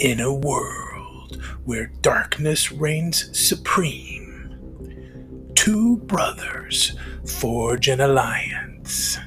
[0.00, 9.18] In a world where darkness reigns supreme, two brothers forge an alliance,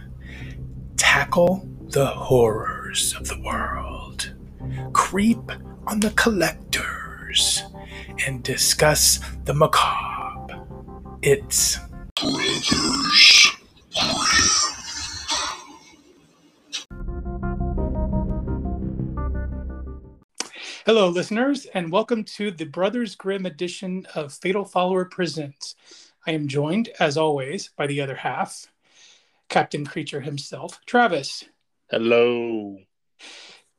[0.97, 4.33] tackle the horrors of the world,
[4.93, 5.51] creep
[5.85, 7.61] on the collectors,
[8.25, 10.65] and discuss the macabre.
[11.21, 11.77] It's
[12.15, 12.31] Brothers
[20.85, 25.75] Hello, listeners, and welcome to the Brothers Grimm edition of Fatal Follower Presents.
[26.27, 28.65] I am joined, as always, by the other half,
[29.47, 31.45] Captain Creature himself, Travis.
[31.89, 32.79] Hello.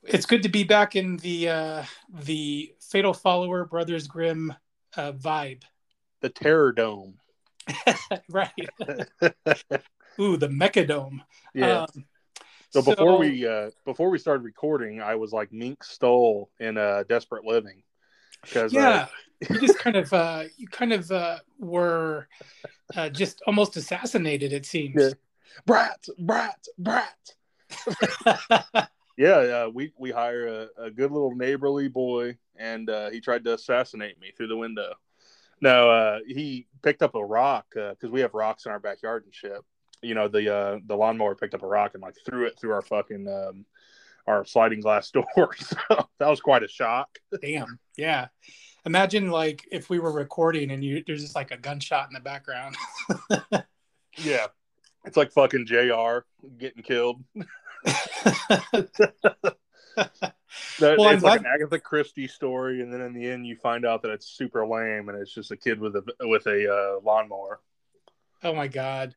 [0.03, 4.55] It's good to be back in the uh, the Fatal Follower Brothers Grimm
[4.97, 5.65] uh, vibe.
[6.23, 7.19] The Terror Dome.
[8.31, 8.51] right.
[10.19, 11.21] Ooh, the Mechadome.
[11.53, 11.83] Yeah.
[11.83, 12.07] Um,
[12.75, 17.05] so before we uh, before we started recording, I was like Mink Stole in uh,
[17.08, 17.83] Desperate Living.
[18.42, 19.06] Because yeah,
[19.48, 22.28] you just kind of uh, you kind of uh, were
[22.97, 24.52] uh, just almost assassinated.
[24.52, 24.95] It seems.
[24.97, 25.11] Yeah.
[25.67, 27.17] brat, brat, brat.
[29.17, 33.45] Yeah, uh, we we hire a, a good little neighborly boy, and uh, he tried
[33.45, 34.95] to assassinate me through the window.
[35.61, 39.33] No, uh, he picked up a rock because we have rocks in our backyard and
[39.33, 39.61] shit.
[40.05, 42.73] You know, the uh, the lawnmower picked up a rock and like threw it through
[42.73, 43.65] our fucking um,
[44.27, 45.55] our sliding glass door.
[45.57, 45.77] So
[46.19, 47.19] that was quite a shock.
[47.43, 47.79] Damn.
[47.97, 48.29] Yeah.
[48.87, 52.20] Imagine like if we were recording and you there's just like a gunshot in the
[52.20, 52.77] background.
[54.19, 54.47] Yeah,
[55.05, 56.20] it's like fucking Jr.
[56.59, 57.23] getting killed.
[60.79, 63.85] That, Well, it's like an Agatha Christie story, and then in the end, you find
[63.85, 67.01] out that it's super lame, and it's just a kid with a with a uh,
[67.05, 67.61] lawnmower.
[68.45, 69.15] Oh my god.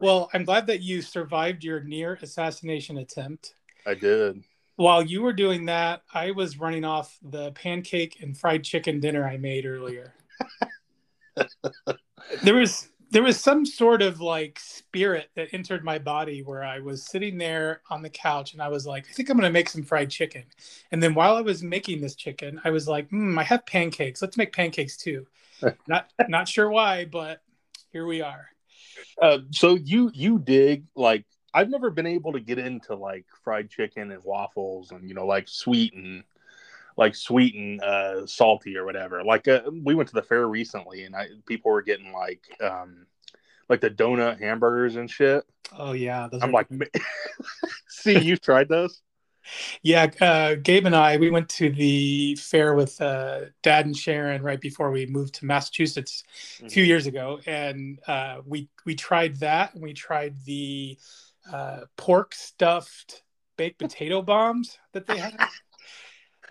[0.00, 3.54] Well, I'm glad that you survived your near assassination attempt.
[3.86, 4.44] I did.
[4.76, 9.26] While you were doing that, I was running off the pancake and fried chicken dinner
[9.26, 10.14] I made earlier.
[12.44, 16.78] there was there was some sort of like spirit that entered my body where I
[16.78, 19.68] was sitting there on the couch and I was like, I think I'm gonna make
[19.68, 20.44] some fried chicken.
[20.92, 24.22] And then while I was making this chicken, I was like, hmm, I have pancakes.
[24.22, 25.26] Let's make pancakes too.
[25.88, 27.42] not not sure why, but
[27.90, 28.48] here we are.
[29.20, 33.70] Uh, so you you dig like I've never been able to get into like fried
[33.70, 36.24] chicken and waffles and you know like sweet and
[36.96, 39.22] like sweet and uh, salty or whatever.
[39.24, 43.06] Like uh, we went to the fair recently and I, people were getting like um
[43.68, 45.44] like the donut hamburgers and shit.
[45.76, 46.68] Oh yeah, those I'm like,
[47.88, 49.02] see, you've tried those?
[49.82, 50.10] Yeah.
[50.20, 54.60] Uh, Gabe and I we went to the fair with uh, Dad and Sharon right
[54.60, 56.24] before we moved to Massachusetts
[56.64, 60.98] a few years ago, and uh, we we tried that, and we tried the
[61.52, 63.22] uh, pork stuffed
[63.56, 65.36] baked potato bombs that they had.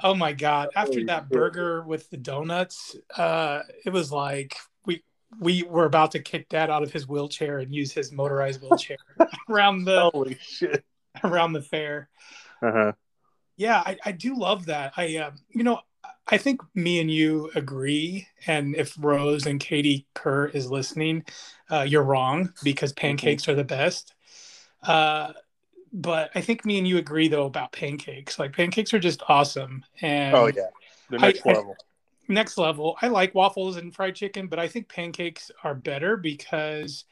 [0.03, 0.69] Oh my god!
[0.75, 5.03] After that burger with the donuts, uh, it was like we
[5.39, 8.97] we were about to kick Dad out of his wheelchair and use his motorized wheelchair
[9.49, 10.83] around the Holy shit!
[11.23, 12.09] around the fair.
[12.61, 12.91] Uh huh.
[13.57, 14.93] Yeah, I, I do love that.
[14.97, 15.81] I um, you know,
[16.27, 18.27] I think me and you agree.
[18.45, 21.23] And if Rose and Katie Kerr is listening,
[21.71, 24.13] uh, you're wrong because pancakes are the best.
[24.83, 25.33] Uh,
[25.93, 28.37] but I think me and you agree though about pancakes.
[28.37, 29.83] Like pancakes are just awesome.
[30.01, 30.67] And Oh yeah,
[31.09, 31.77] the next I- I- level.
[32.27, 32.97] next level.
[33.01, 37.05] I like waffles and fried chicken, but I think pancakes are better because,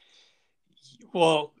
[1.12, 1.54] well,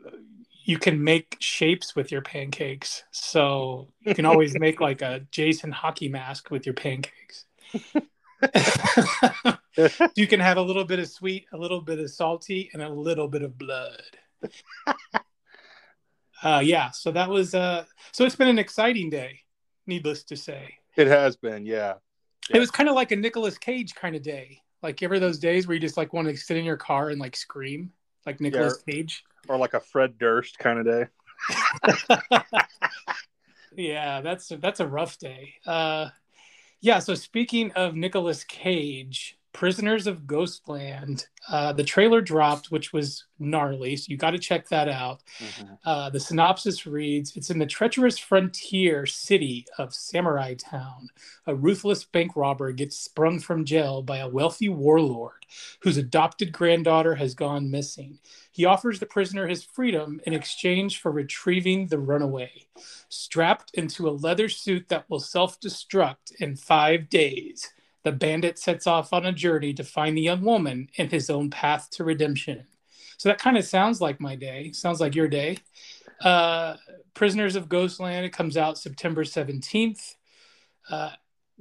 [0.66, 3.04] you can make shapes with your pancakes.
[3.12, 7.44] So you can always make like a Jason hockey mask with your pancakes.
[10.16, 12.88] you can have a little bit of sweet, a little bit of salty, and a
[12.88, 14.02] little bit of blood.
[16.42, 19.40] Uh, yeah, so that was uh, so it's been an exciting day,
[19.86, 20.74] needless to say.
[20.96, 21.94] It has been, yeah.
[22.50, 24.60] It was kind of like a Nicolas Cage kind of day.
[24.82, 27.20] Like ever those days where you just like want to sit in your car and
[27.20, 27.92] like scream
[28.26, 29.24] like Nicolas Cage.
[29.48, 31.06] Or like a Fred Durst kind of day.
[33.76, 35.54] yeah, that's that's a rough day.
[35.64, 36.08] Uh,
[36.80, 36.98] yeah.
[36.98, 41.28] So speaking of Nicolas Cage, Prisoners of Ghostland.
[41.48, 45.22] Uh, the trailer dropped, which was gnarly, so you got to check that out.
[45.38, 45.72] Mm-hmm.
[45.82, 51.08] Uh, the synopsis reads It's in the treacherous frontier city of Samurai Town.
[51.46, 55.46] A ruthless bank robber gets sprung from jail by a wealthy warlord
[55.80, 58.18] whose adopted granddaughter has gone missing.
[58.52, 62.66] He offers the prisoner his freedom in exchange for retrieving the runaway.
[63.08, 67.72] Strapped into a leather suit that will self destruct in five days,
[68.06, 71.50] the bandit sets off on a journey to find the young woman and his own
[71.50, 72.64] path to redemption.
[73.16, 74.70] So that kind of sounds like my day.
[74.70, 75.58] Sounds like your day.
[76.20, 76.76] Uh,
[77.14, 78.24] Prisoners of Ghostland.
[78.24, 80.14] It comes out September seventeenth.
[80.88, 81.10] Uh,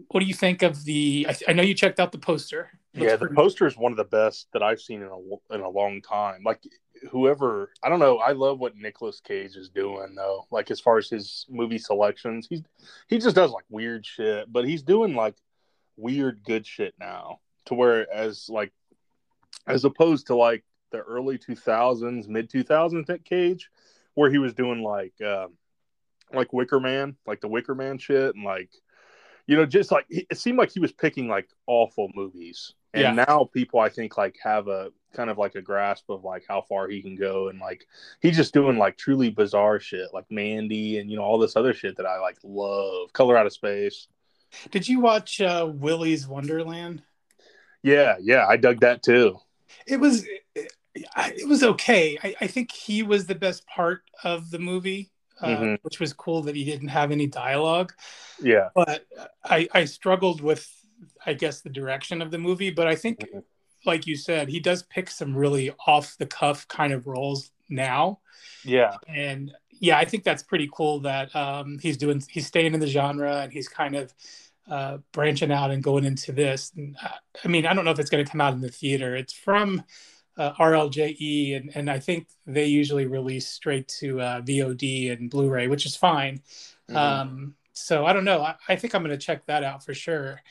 [0.09, 1.25] what do you think of the?
[1.27, 2.69] I, I, know you checked out the poster.
[2.93, 5.61] Looks yeah, the poster is one of the best that I've seen in a in
[5.61, 6.43] a long time.
[6.45, 6.61] Like
[7.09, 8.19] whoever, I don't know.
[8.19, 10.45] I love what Nicolas Cage is doing though.
[10.51, 12.61] Like as far as his movie selections, he's
[13.07, 15.35] he just does like weird shit, but he's doing like
[15.97, 18.71] weird good shit now to where as like
[19.67, 23.69] as opposed to like the early 2000s mid 2000s at cage
[24.13, 25.47] where he was doing like uh,
[26.33, 28.69] like wicker man like the wicker man shit and like
[29.47, 32.73] you know just like it seemed like he was picking like awful movies.
[32.93, 33.25] And yeah.
[33.25, 36.61] now people i think like have a kind of like a grasp of like how
[36.61, 37.85] far he can go and like
[38.21, 41.73] he's just doing like truly bizarre shit like mandy and you know all this other
[41.73, 43.11] shit that i like love.
[43.11, 44.07] Color out of space
[44.71, 47.01] did you watch uh, Willy's Wonderland?
[47.83, 49.37] Yeah, yeah, I dug that too.
[49.87, 50.25] It was
[50.55, 52.17] it, it was okay.
[52.23, 55.11] I, I, think he was the best part of the movie,
[55.41, 55.75] uh, mm-hmm.
[55.83, 57.93] which was cool that he didn't have any dialogue.
[58.41, 59.05] Yeah, but
[59.43, 60.67] I I struggled with
[61.25, 63.19] I guess the direction of the movie, but I think.
[63.19, 63.39] Mm-hmm.
[63.87, 68.19] Like you said, he does pick some really off the cuff kind of roles now.
[68.63, 68.95] Yeah.
[69.07, 72.87] And yeah, I think that's pretty cool that um, he's doing, he's staying in the
[72.87, 74.13] genre and he's kind of
[74.69, 76.71] uh, branching out and going into this.
[76.75, 77.09] And, uh,
[77.43, 79.15] I mean, I don't know if it's going to come out in the theater.
[79.15, 79.83] It's from
[80.37, 85.67] uh, RLJE, and, and I think they usually release straight to uh, VOD and Blu-ray,
[85.67, 86.41] which is fine.
[86.89, 86.97] Mm-hmm.
[86.97, 88.41] Um, so I don't know.
[88.41, 90.41] I, I think I'm going to check that out for sure.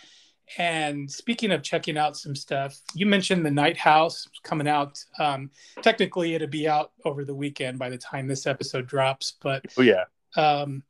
[0.59, 5.03] And speaking of checking out some stuff, you mentioned the Night House coming out.
[5.19, 5.51] Um,
[5.83, 9.35] technically, it'll be out over the weekend by the time this episode drops.
[9.41, 10.05] But oh yeah,
[10.37, 10.83] um,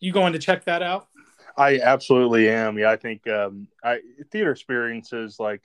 [0.00, 1.08] you going to check that out?
[1.56, 2.78] I absolutely am.
[2.78, 5.62] Yeah, I think um, I theater experiences like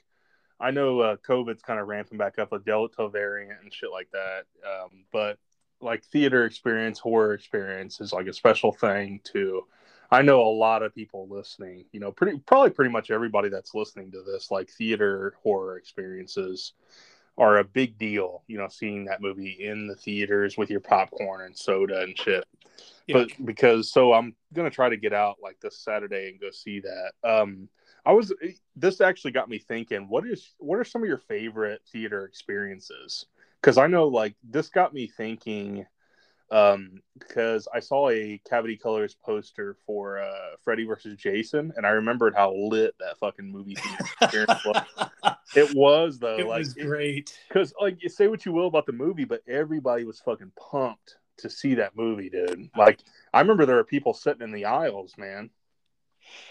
[0.59, 4.09] I know uh, COVID's kind of ramping back up, a Delta variant and shit like
[4.11, 4.45] that.
[4.65, 5.37] Um, but
[5.81, 9.65] like theater experience, horror experience is like a special thing too.
[10.09, 13.75] I know a lot of people listening, you know, pretty probably pretty much everybody that's
[13.75, 16.73] listening to this, like theater horror experiences
[17.37, 21.45] are a big deal, you know, seeing that movie in the theaters with your popcorn
[21.45, 22.45] and soda and shit.
[23.05, 23.13] Yeah.
[23.13, 26.81] But because so I'm gonna try to get out like this Saturday and go see
[26.81, 27.11] that.
[27.23, 27.69] Um
[28.05, 28.33] I was
[28.75, 33.25] this actually got me thinking, what is what are some of your favorite theater experiences?
[33.61, 35.85] Because I know like this got me thinking
[36.49, 41.89] um, because I saw a Cavity Colors poster for uh, Freddy versus Jason, and I
[41.89, 43.75] remembered how lit that fucking movie
[44.21, 44.47] was.
[45.55, 47.37] It was though, it like was great.
[47.47, 51.15] Because like you say what you will about the movie, but everybody was fucking pumped
[51.37, 52.69] to see that movie, dude.
[52.77, 52.99] Like
[53.33, 55.49] I remember there were people sitting in the aisles, man.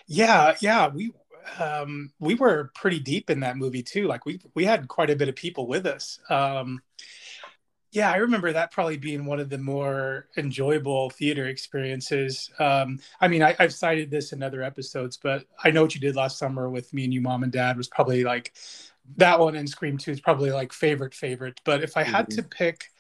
[0.06, 1.12] Yeah, yeah, we
[1.60, 4.06] um we were pretty deep in that movie too.
[4.06, 6.18] Like we we had quite a bit of people with us.
[6.30, 6.80] Um
[7.92, 12.50] yeah, I remember that probably being one of the more enjoyable theater experiences.
[12.58, 16.00] Um, I mean, I, have cited this in other episodes, but I know what you
[16.00, 18.54] did last summer with me and you, mom and dad, was probably like
[19.16, 21.60] that one and Scream 2 is probably like favorite, favorite.
[21.64, 22.36] But if I had mm-hmm.
[22.36, 22.90] to pick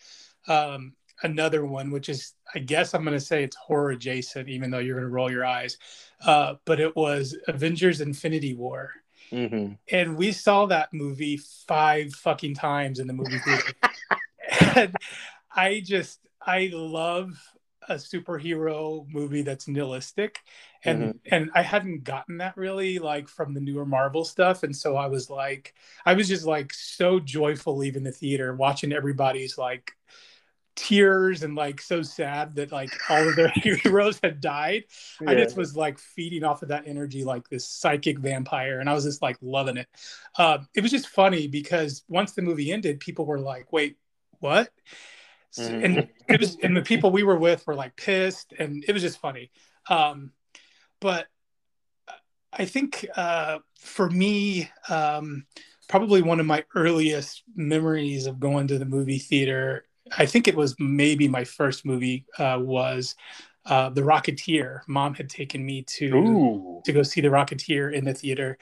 [0.48, 4.70] um, another one, which is, I guess I'm going to say it's horror adjacent, even
[4.70, 5.78] though you're going to roll your eyes,
[6.24, 8.92] uh, but it was Avengers Infinity War.
[9.32, 9.72] Mm-hmm.
[9.90, 13.72] And we saw that movie five fucking times in the movie theater.
[14.76, 14.94] And
[15.54, 17.40] I just I love
[17.88, 20.40] a superhero movie that's nihilistic
[20.84, 21.34] and mm-hmm.
[21.34, 25.06] and I hadn't gotten that really like from the newer Marvel stuff and so I
[25.06, 29.92] was like I was just like so joyful leaving the theater watching everybody's like
[30.76, 34.84] tears and like so sad that like all of their heroes had died.
[35.20, 35.30] Yeah.
[35.30, 38.92] I just was like feeding off of that energy like this psychic vampire, and I
[38.92, 39.88] was just like loving it.
[40.38, 43.96] Uh, it was just funny because once the movie ended, people were like, "Wait,
[44.40, 44.70] what?
[45.58, 45.84] Mm-hmm.
[45.84, 49.02] And it was, and the people we were with were like pissed, and it was
[49.02, 49.50] just funny.
[49.88, 50.32] Um,
[51.00, 51.26] but
[52.52, 55.46] I think uh, for me, um,
[55.88, 59.84] probably one of my earliest memories of going to the movie theater.
[60.16, 63.14] I think it was maybe my first movie uh, was
[63.66, 64.80] uh, The Rocketeer.
[64.86, 66.82] Mom had taken me to Ooh.
[66.84, 68.58] to go see The Rocketeer in the theater,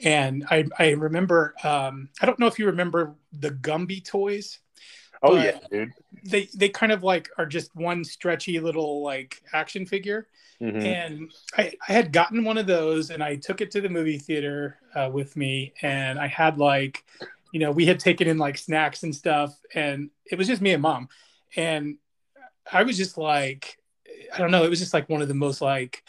[0.00, 4.58] and I I remember um, I don't know if you remember the Gumby toys.
[5.26, 5.92] Oh yeah, dude.
[6.24, 10.28] They they kind of like are just one stretchy little like action figure
[10.60, 10.84] Mhm.
[10.84, 14.16] and I, I had gotten one of those and i took it to the movie
[14.16, 17.04] theater uh, with me and i had like
[17.52, 20.72] you know we had taken in like snacks and stuff and it was just me
[20.72, 21.10] and mom
[21.56, 21.98] and
[22.72, 23.76] i was just like
[24.32, 26.02] i don't know it was just like one of the most like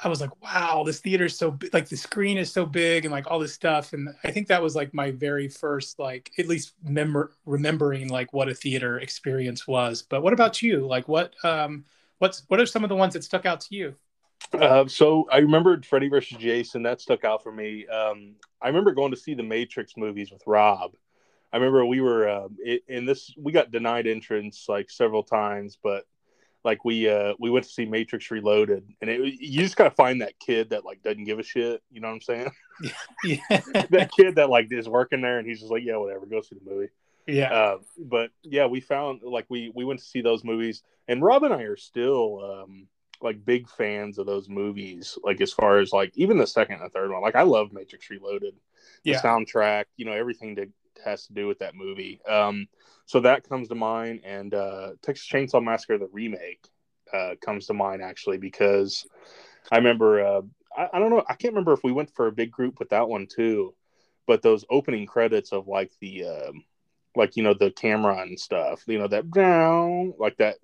[0.00, 3.04] i was like wow this theater is so big like the screen is so big
[3.04, 6.30] and like all this stuff and i think that was like my very first like
[6.38, 11.08] at least memor- remembering like what a theater experience was but what about you like
[11.08, 11.84] what um
[12.18, 13.94] what's what are some of the ones that stuck out to you
[14.52, 16.82] Uh, so I remembered Freddy versus Jason.
[16.82, 17.86] That stuck out for me.
[17.88, 20.92] Um, I remember going to see the Matrix movies with Rob.
[21.52, 22.48] I remember we were uh,
[22.86, 23.32] in this.
[23.36, 26.04] We got denied entrance like several times, but
[26.66, 30.20] like we uh, we went to see Matrix Reloaded, and it, you just gotta find
[30.20, 31.80] that kid that like doesn't give a shit.
[31.90, 32.50] You know what I'm saying?
[33.24, 36.42] yeah that kid that like is working there, and he's just like, yeah, whatever, go
[36.42, 36.88] see the movie.
[37.26, 41.22] yeah Uh, but yeah, we found like we we went to see those movies, and
[41.22, 42.88] Rob and I are still um,
[43.22, 45.16] like big fans of those movies.
[45.22, 48.10] Like as far as like even the second and third one, like I love Matrix
[48.10, 48.54] Reloaded,
[49.04, 49.22] the Yeah.
[49.22, 50.68] soundtrack, you know, everything that
[51.04, 52.20] has to do with that movie.
[52.28, 52.68] Um,
[53.06, 56.66] so that comes to mind, and uh, Texas Chainsaw Massacre the remake
[57.12, 59.06] uh, comes to mind actually because
[59.70, 60.42] I remember uh,
[60.76, 62.90] I, I don't know I can't remember if we went for a big group with
[62.90, 63.74] that one too,
[64.26, 66.64] but those opening credits of like the um,
[67.16, 70.56] like you know the camera and stuff you know that down like that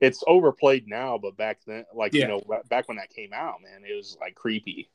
[0.00, 2.22] it's overplayed now but back then like Yeah.
[2.22, 4.90] you know back when that came out man it was like creepy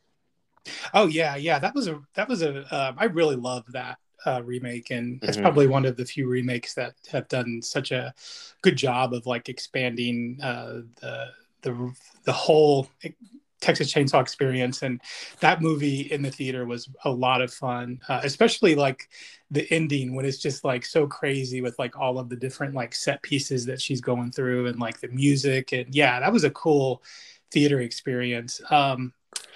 [0.93, 4.41] oh yeah yeah that was a that was a um, i really love that uh,
[4.43, 5.41] remake and it's Mhm.
[5.41, 8.13] probably one of the few remakes that have done such a
[8.61, 11.27] good job of like expanding uh, the
[11.61, 12.87] the the whole
[13.61, 15.01] Texas Chainsaw experience and
[15.39, 19.09] that movie in the theater was a lot of fun uh, especially like
[19.49, 22.93] the ending when it's just like so crazy with like all of the different like
[22.93, 26.51] set pieces that she's going through and like the music and yeah that was a
[26.51, 27.01] cool
[27.51, 29.13] theater experience um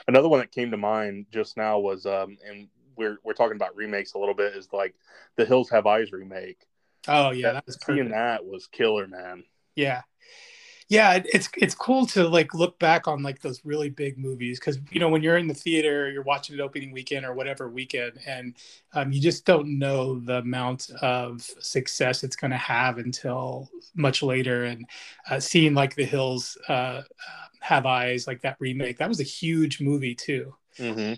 [0.08, 2.68] another one that came to mind just now was um and
[3.00, 4.94] we're we're talking about remakes a little bit is like
[5.38, 6.68] the hills have eyes remake.
[7.08, 8.12] Oh yeah that was seeing perfect.
[8.12, 9.44] that was killer man.
[9.76, 10.02] Yeah.
[10.90, 14.60] Yeah it, it's it's cool to like look back on like those really big movies
[14.60, 17.70] because you know when you're in the theater you're watching it opening weekend or whatever
[17.70, 18.56] weekend and
[18.94, 24.22] um, you just don't know the amount of success it's going to have until much
[24.22, 24.66] later.
[24.66, 24.86] And
[25.30, 27.04] uh, seeing like the hills uh, uh,
[27.62, 30.54] have eyes like that remake that was a huge movie too.
[30.78, 31.14] Hmm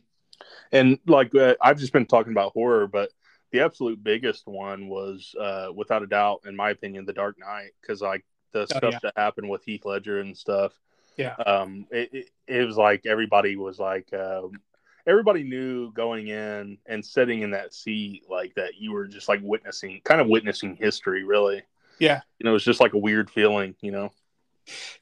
[0.71, 3.09] And like uh, I've just been talking about horror, but
[3.51, 7.71] the absolute biggest one was, uh, without a doubt, in my opinion, The Dark Knight,
[7.81, 8.99] because like the stuff Oh, yeah.
[9.03, 10.73] that happened with Heath Ledger and stuff.
[11.17, 11.35] Yeah.
[11.35, 14.53] Um, it, it, it was like everybody was like, um,
[15.05, 19.41] everybody knew going in and sitting in that seat, like that you were just like
[19.43, 21.63] witnessing, kind of witnessing history, really.
[21.99, 22.21] Yeah.
[22.39, 24.11] You know, it was just like a weird feeling, you know.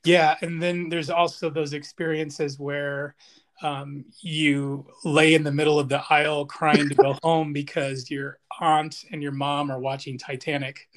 [0.03, 3.15] Yeah, and then there's also those experiences where
[3.62, 8.39] um, you lay in the middle of the aisle crying to go home because your
[8.60, 10.88] aunt and your mom are watching Titanic.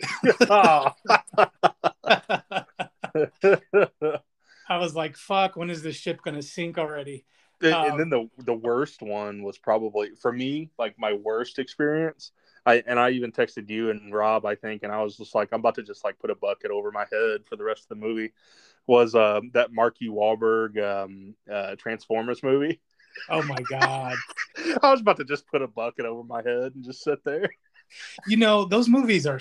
[0.48, 0.90] Oh.
[4.68, 5.56] I was like, "Fuck!
[5.56, 7.24] When is this ship gonna sink already?"
[7.60, 11.58] And- Um, and then the the worst one was probably for me like my worst
[11.58, 12.32] experience.
[12.64, 15.48] I and I even texted you and Rob I think, and I was just like
[15.52, 17.88] I'm about to just like put a bucket over my head for the rest of
[17.88, 18.32] the movie.
[18.86, 22.80] Was um, that Marky Wahlberg um, uh, Transformers movie?
[23.28, 24.16] Oh my god!
[24.82, 27.48] I was about to just put a bucket over my head and just sit there.
[28.26, 29.38] You know those movies are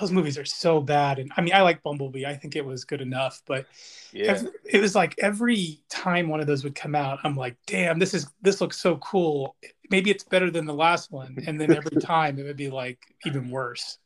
[0.00, 2.26] those movies are so bad, and I mean I like Bumblebee.
[2.26, 3.66] I think it was good enough, but
[4.12, 7.56] Yeah, Ev- it was like every time one of those would come out i'm like
[7.66, 9.56] damn this is this looks so cool
[9.90, 13.14] maybe it's better than the last one and then every time it would be like
[13.24, 13.98] even worse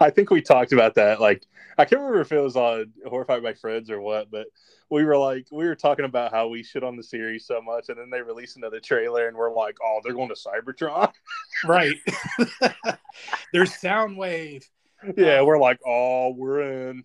[0.00, 1.20] I think we talked about that.
[1.20, 1.46] Like,
[1.78, 4.46] I can't remember if it was on Horrified by Friends or what, but
[4.90, 7.88] we were like, we were talking about how we shit on the series so much,
[7.88, 11.12] and then they release another trailer, and we're like, oh, they're going to Cybertron.
[11.64, 11.96] right
[13.52, 14.64] there's soundwave
[15.16, 17.04] yeah, uh, we're like, oh, we're in.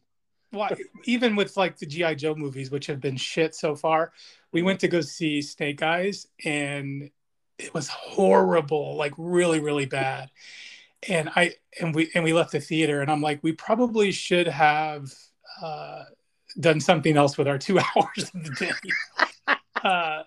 [0.54, 0.70] well,
[1.06, 4.12] even with like the gi joe movies which have been shit so far
[4.52, 7.10] we went to go see snake eyes and
[7.60, 10.30] it was horrible like really really bad.
[11.08, 14.48] And i and we and we left the theater and i'm like we probably should
[14.48, 15.14] have
[15.62, 16.04] uh
[16.60, 19.56] done something else with our two hours of the day.
[19.84, 20.24] Uh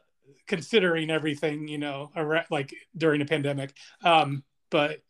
[0.47, 2.11] considering everything you know
[2.51, 3.73] like during a pandemic.
[4.05, 5.03] Um but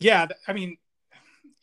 [0.00, 0.76] yeah i mean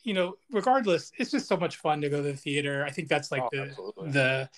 [0.03, 2.85] you know, regardless, it's just so much fun to go to the theater.
[2.85, 4.11] I think that's like Oh, the absolutely.
[4.11, 4.49] the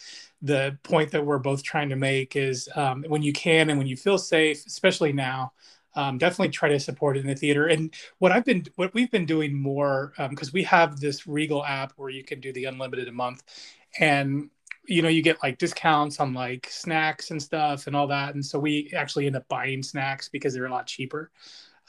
[0.42, 3.88] the point that we're both trying to make is um, when you can and when
[3.88, 5.54] you feel safe, especially now,
[5.96, 7.68] um, definitely try to support it in the theater.
[7.68, 11.94] And what I've been, what we've been doing more, because we have this Regal app
[11.98, 13.44] where you can do the unlimited a month,
[14.00, 14.50] and
[14.88, 18.34] you know you get like discounts on like snacks and stuff and all that.
[18.36, 21.32] And so we actually end up buying snacks because they're a lot cheaper.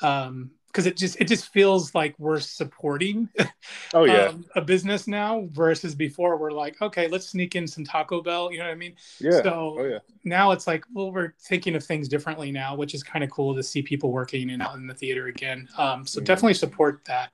[0.03, 3.29] Um, because it just it just feels like we're supporting
[3.95, 7.85] Oh yeah, um, a business now versus before we're like okay let's sneak in some
[7.85, 9.43] taco bell you know what i mean yeah.
[9.43, 9.99] so oh yeah.
[10.25, 13.55] now it's like well we're thinking of things differently now which is kind of cool
[13.55, 16.25] to see people working in, in the theater again um, so Mhm.
[16.25, 17.31] definitely support that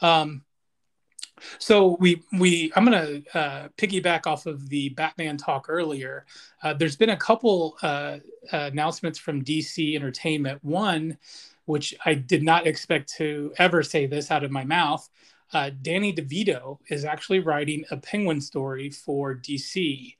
[0.00, 0.42] um,
[1.58, 6.26] so we we i'm going to uh, piggyback off of the batman talk earlier
[6.62, 8.18] uh, there's been a couple uh,
[8.52, 11.16] announcements from dc entertainment one
[11.70, 15.08] which i did not expect to ever say this out of my mouth
[15.52, 20.14] uh, danny devito is actually writing a penguin story for dc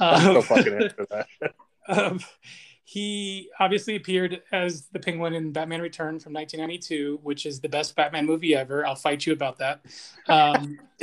[0.00, 1.26] Um, fucking into that.
[1.88, 2.20] um,
[2.84, 7.94] he obviously appeared as the Penguin in Batman Return from 1992, which is the best
[7.94, 8.86] Batman movie ever.
[8.86, 9.80] I'll fight you about that.
[10.26, 10.78] Um,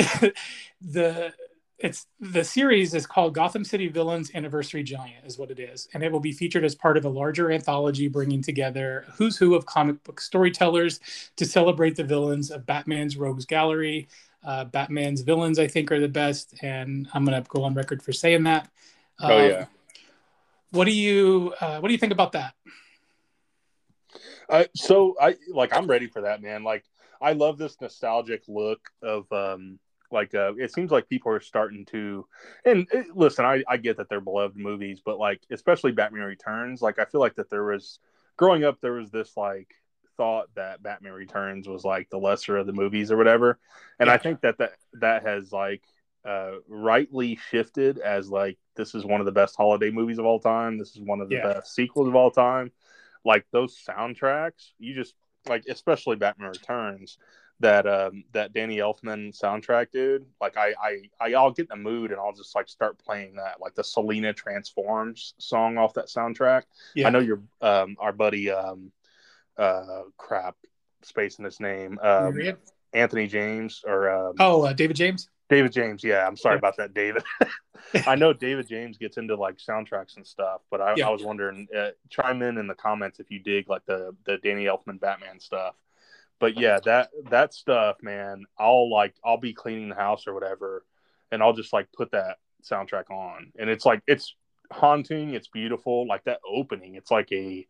[0.82, 1.34] the
[1.78, 6.04] it's the series is called Gotham City Villains Anniversary Giant, is what it is, and
[6.04, 9.66] it will be featured as part of a larger anthology bringing together who's who of
[9.66, 11.00] comic book storytellers
[11.36, 14.08] to celebrate the villains of Batman's Rogues Gallery.
[14.44, 18.14] Uh, Batman's villains, I think, are the best, and I'm gonna go on record for
[18.14, 18.70] saying that.
[19.20, 19.66] Oh, Um, yeah.
[20.72, 22.54] What do you uh, What do you think about that?
[24.48, 26.64] Uh, so I like I'm ready for that, man.
[26.64, 26.86] Like
[27.22, 29.80] I love this nostalgic look of um
[30.12, 32.28] like uh it seems like people are starting to
[32.66, 36.82] and uh, listen, I I get that they're beloved movies, but like especially Batman Returns,
[36.82, 38.00] like I feel like that there was
[38.38, 39.74] growing up there was this like
[40.18, 43.60] thought that Batman Returns was like the lesser of the movies or whatever.
[44.00, 45.84] And I think that that that has like
[46.26, 50.40] uh rightly shifted as like this is one of the best holiday movies of all
[50.40, 50.78] time.
[50.78, 51.44] This is one of the Yeah.
[51.54, 52.72] best sequels of all time
[53.24, 55.16] like those soundtracks you just
[55.48, 57.18] like especially batman returns
[57.62, 61.90] that um that danny elfman soundtrack dude like i i, I i'll get in the
[61.90, 66.08] mood and i'll just like start playing that like the selina transforms song off that
[66.08, 66.64] soundtrack
[66.96, 67.08] Yeah.
[67.08, 68.92] i know your um our buddy um
[69.58, 70.56] uh crap
[71.04, 72.34] space in his name um
[72.94, 75.30] anthony james or um Oh, uh, David James.
[75.48, 76.60] David James, yeah, I'm sorry Yeah.
[76.60, 77.24] about that, David.
[78.08, 81.08] I know David James gets into like soundtracks and stuff, but I, Yeah.
[81.08, 84.38] I was wondering, uh, chime in in the comments if you dig like the the
[84.38, 85.76] Danny Elfman Batman stuff.
[86.40, 90.86] But yeah, that that stuff, man, I'll like I'll be cleaning the house or whatever,
[91.32, 94.36] and I'll just like put that soundtrack on, and it's like it's
[94.72, 97.66] haunting, it's beautiful, like that opening, it's like a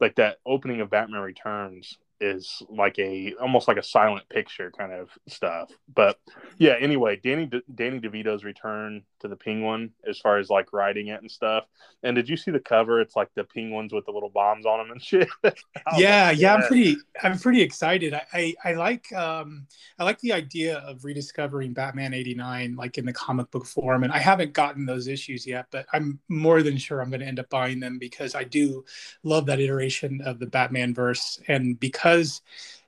[0.00, 4.92] like that opening of Batman Returns is like a almost like a silent picture kind
[4.92, 5.70] of stuff.
[5.94, 6.18] But
[6.58, 11.08] yeah, anyway, Danny De- Danny DeVito's return to the Penguin as far as like writing
[11.08, 11.64] it and stuff.
[12.02, 13.00] And did you see the cover?
[13.00, 15.28] It's like the penguins with the little bombs on them and shit.
[15.96, 18.12] Yeah, like, yeah, I'm pretty, I'm pretty excited.
[18.12, 19.66] I, I, I like, um,
[19.98, 24.02] I like the idea of rediscovering Batman '89, like in the comic book form.
[24.02, 27.26] And I haven't gotten those issues yet, but I'm more than sure I'm going to
[27.26, 28.84] end up buying them because I do
[29.22, 32.05] love that iteration of the Batman verse, and because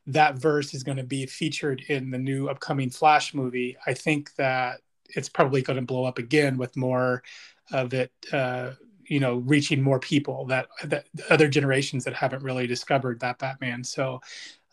[0.07, 4.35] that verse is going to be featured in the new upcoming Flash movie, I think
[4.37, 7.22] that it's probably going to blow up again with more
[7.72, 8.11] of it.
[8.33, 8.72] Uh,
[9.07, 13.83] you know reaching more people that that other generations that haven't really discovered that batman
[13.83, 14.20] so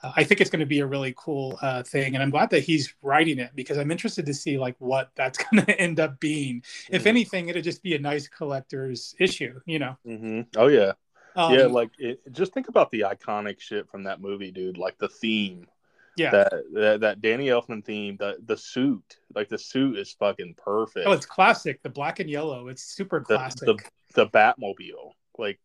[0.03, 2.49] uh, i think it's going to be a really cool uh, thing and i'm glad
[2.49, 6.01] that he's writing it because i'm interested to see like what that's going to end
[6.01, 7.07] up being if Mhm.
[7.07, 10.47] anything it'll just be a nice collector's issue you know Mhm.
[10.57, 10.93] Oh yeah,
[11.35, 11.65] um, yeah.
[11.65, 14.77] Like it, just think about the iconic shit from that movie, dude.
[14.77, 15.67] Like the theme,
[16.15, 20.55] yeah that, that that Danny Elfman theme, the the suit, like the suit is fucking
[20.57, 21.07] perfect.
[21.07, 23.77] oh it's classic the black and yellow it's super the, classic the
[24.13, 25.59] the Batmobile, like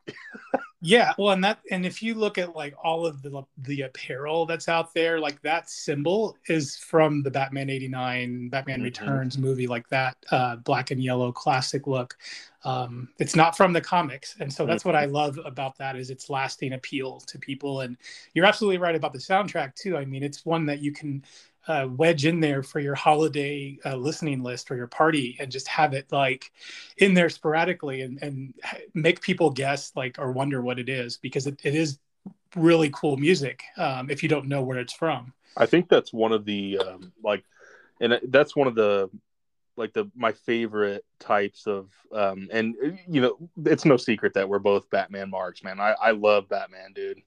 [0.83, 4.47] Yeah, well, and that and if you look at like all of the the apparel
[4.47, 8.85] that's out there, like that symbol is from the Batman '89, Batman Mhm.
[8.85, 12.17] Returns movie, like that uh, black and yellow classic look.
[12.65, 16.09] Um, it's not from the comics, and so that's what I love about that is
[16.09, 17.83] its lasting appeal to people.
[17.83, 17.99] And
[18.33, 19.99] you're absolutely right about the soundtrack too.
[19.99, 21.23] I mean, it's one that you can
[21.69, 25.69] uh, wedge in there for your holiday uh, listening list or your party and just
[25.69, 26.53] have it like
[26.97, 28.55] in there sporadically and, and
[28.95, 31.99] make people guess like or wonder what it is because it, it is
[32.57, 35.33] really cool music um, if you don't know where it's from.
[35.57, 37.45] I think that's one of the um, like,
[38.01, 39.11] and that's one of the
[39.77, 42.75] like the my favorite types of um and
[43.09, 45.81] you know it's no secret that we're both batman marks man.
[45.81, 47.23] I i love batman dude.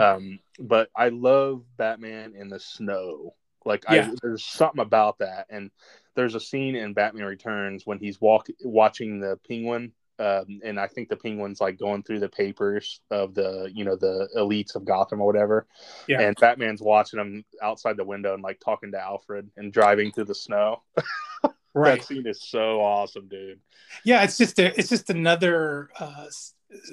[0.00, 4.10] Um but i love batman in the snow Like Yeah.
[4.10, 5.70] I, there's something about that, and
[6.14, 10.86] there's a scene in Batman Returns when he's walk watching the Penguin, um, and I
[10.88, 14.84] think the Penguin's like going through the papers of the you know the elites of
[14.84, 15.66] Gotham or whatever,
[16.08, 16.20] Yeah.
[16.22, 20.24] and Batman's watching him outside the window and like talking to Alfred and driving through
[20.26, 20.82] the snow.
[21.74, 22.00] Right.
[22.00, 23.60] That scene is so awesome, dude.
[24.02, 26.24] Yeah, it's just a, it's just another, uh,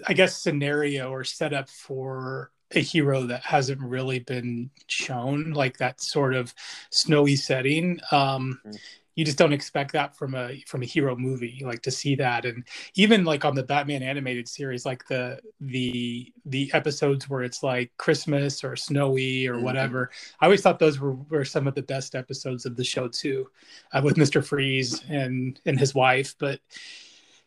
[0.05, 6.01] I guess, scenario or setup for a hero that hasn't really been shown, like that
[6.01, 6.53] sort of
[6.89, 7.99] snowy setting.
[8.11, 8.79] Um, Mhm.
[9.15, 12.43] you just don't expect that from a from a hero movie, like to see that,
[12.43, 17.63] and even like on the Batman animated series, like the the the episodes where it's
[17.63, 19.61] like Christmas or snowy or Mhm.
[19.61, 20.11] whatever.
[20.41, 23.49] I always thought those were, were some of the best episodes of the show too,
[23.93, 26.35] uh, with Mister Freeze and and his wife.
[26.37, 26.59] But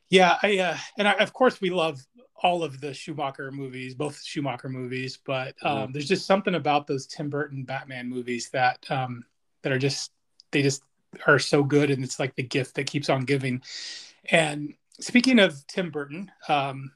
[0.09, 2.01] yeah, I uh, and I, of course we love
[2.43, 5.19] all of the Schumacher movies, both Schumacher movies.
[5.25, 9.25] But um, there's just something about those Tim Burton Batman movies that um,
[9.63, 10.13] that are just
[10.51, 10.83] they just
[11.27, 13.63] are so good, and it's like the gift that keeps on giving.
[14.31, 16.93] And speaking of Tim Burton, um,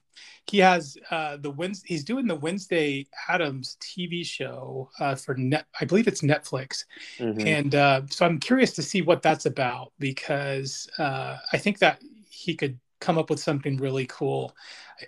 [0.46, 5.66] he has uh, the Wednesday, he's doing the Wednesday Addams TV show uh, for net.
[5.81, 6.85] I believe it's Netflix.
[7.18, 7.46] Mhm.
[7.46, 12.02] And uh, so I'm curious to see what that's about because uh, I think that
[12.28, 14.56] he could come up with something really cool.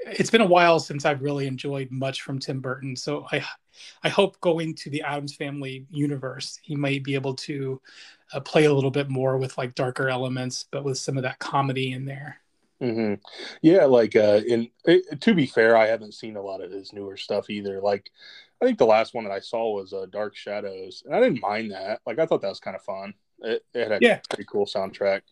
[0.07, 3.45] It's been a while since I've really enjoyed much from Tim Burton, so I
[4.05, 7.81] I hope going to the Addams Family universe, he might be able to
[8.33, 11.39] uh, play a little bit more with like darker elements, but with some of that
[11.41, 12.41] comedy in there.
[12.81, 13.15] hmm
[13.63, 16.93] Yeah, like uh, in it, to be fair, I haven't seen a lot of his
[16.93, 17.81] newer stuff either.
[17.81, 18.11] Like,
[18.61, 21.41] I think the last one that I saw was uh, Dark Shadows, and I didn't
[21.41, 22.01] mind that.
[22.07, 23.15] Like, I thought that was kind of fun.
[23.41, 24.21] It, it had a Yeah.
[24.29, 25.23] pretty cool soundtrack.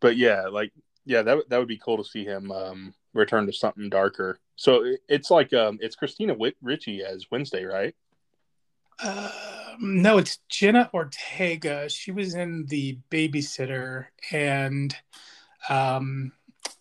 [0.00, 0.72] But yeah, like
[1.04, 4.38] yeah, that would- that would be cool to see him um, return to something darker.
[4.56, 7.94] So it, it's like um, it's Christina Ricci as Wednesday, right?
[9.02, 11.88] Um, no, it's Jenna Ortega.
[11.88, 14.94] She was in The Babysitter, and
[15.68, 16.32] um,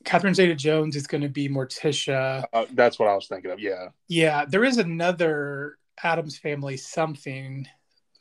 [0.04, 2.44] Catherine Zeta-Jones is going to be Morticia.
[2.54, 3.60] Uh, that's what I was thinking of.
[3.60, 3.88] Yeah.
[4.08, 7.68] Yeah, there is another Addams Family something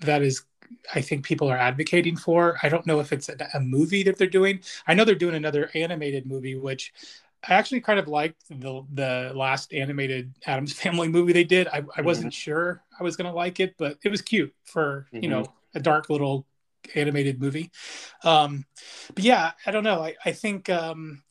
[0.01, 0.45] that is,
[0.95, 2.59] I think people are advocating for.
[2.63, 4.61] I don't know if it's a, a movie that they're doing.
[4.87, 6.93] I know they're doing another animated movie, which
[7.49, 11.69] I actually kind of liked the the last animated Addams Family movie they did.
[11.69, 15.07] I, I wasn't sure I was going to like it, but it was cute for
[15.13, 16.47] you know a dark little
[16.95, 17.71] animated movie.
[18.25, 18.65] Um,
[19.15, 20.03] but yeah, I don't know.
[20.03, 21.23] I, I think um,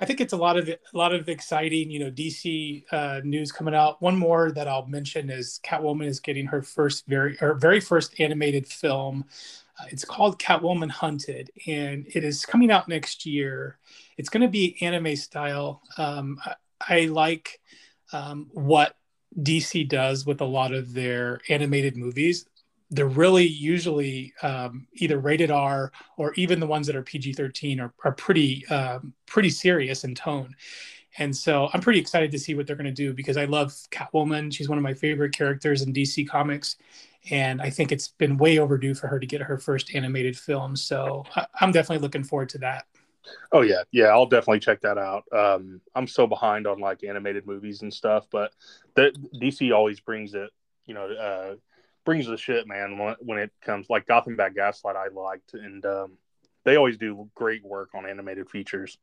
[0.00, 3.50] I think it's a lot of a lot of exciting, you know, DC uh, news
[3.50, 4.00] coming out.
[4.00, 8.20] One more that I'll mention is Catwoman is getting her first very or very first
[8.20, 9.24] animated film.
[9.78, 13.78] Uh, it's called Catwoman Hunted, and it is coming out next year.
[14.16, 15.82] It's going to be anime style.
[15.96, 16.54] Um, I,
[16.88, 17.60] I like
[18.12, 18.96] um, what
[19.40, 22.46] DC does with a lot of their animated movies.
[22.90, 27.80] They're really usually um, either rated R or even the ones that are PG thirteen
[27.80, 30.54] are, are pretty um, pretty serious in tone.
[31.18, 33.72] And so I'm pretty excited to see what they're going to do because I love
[33.90, 34.52] Catwoman.
[34.54, 36.76] She's one of my favorite characters in DC Comics,
[37.30, 40.76] and I think it's been way overdue for her to get her first animated film.
[40.76, 42.86] So I- I'm definitely looking forward to that.
[43.52, 45.24] Oh yeah, yeah, I'll definitely check that out.
[45.32, 48.52] Um, I'm so behind on like animated movies and stuff, but
[48.94, 50.50] the DC always brings it,
[50.86, 51.54] you know, uh,
[52.08, 52.98] brings the shit, man.
[53.20, 56.12] When, it comes like Gotham by Gaslight, I liked, and um,
[56.64, 58.96] they always do great work on animated features.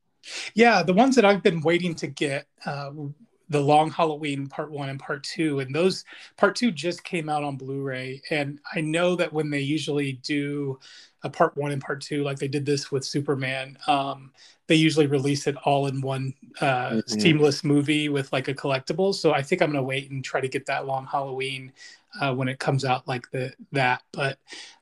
[0.56, 2.90] Yeah, the ones that I've been waiting to get, uh,
[3.48, 6.04] the Long Halloween Part One and Part Two, and those
[6.36, 10.78] Part Two just came out on Blu-ray, and I know that when they usually do
[11.22, 14.32] a Part One and Part Two, like they did this with Superman, um,
[14.66, 17.20] they usually release it all in one uh, Mhm.
[17.20, 19.14] seamless movie with like a collectible.
[19.14, 21.72] So I think I'm gonna wait and try to get that Long Halloween
[22.20, 24.02] uh, when it comes out like the that.
[24.12, 24.38] But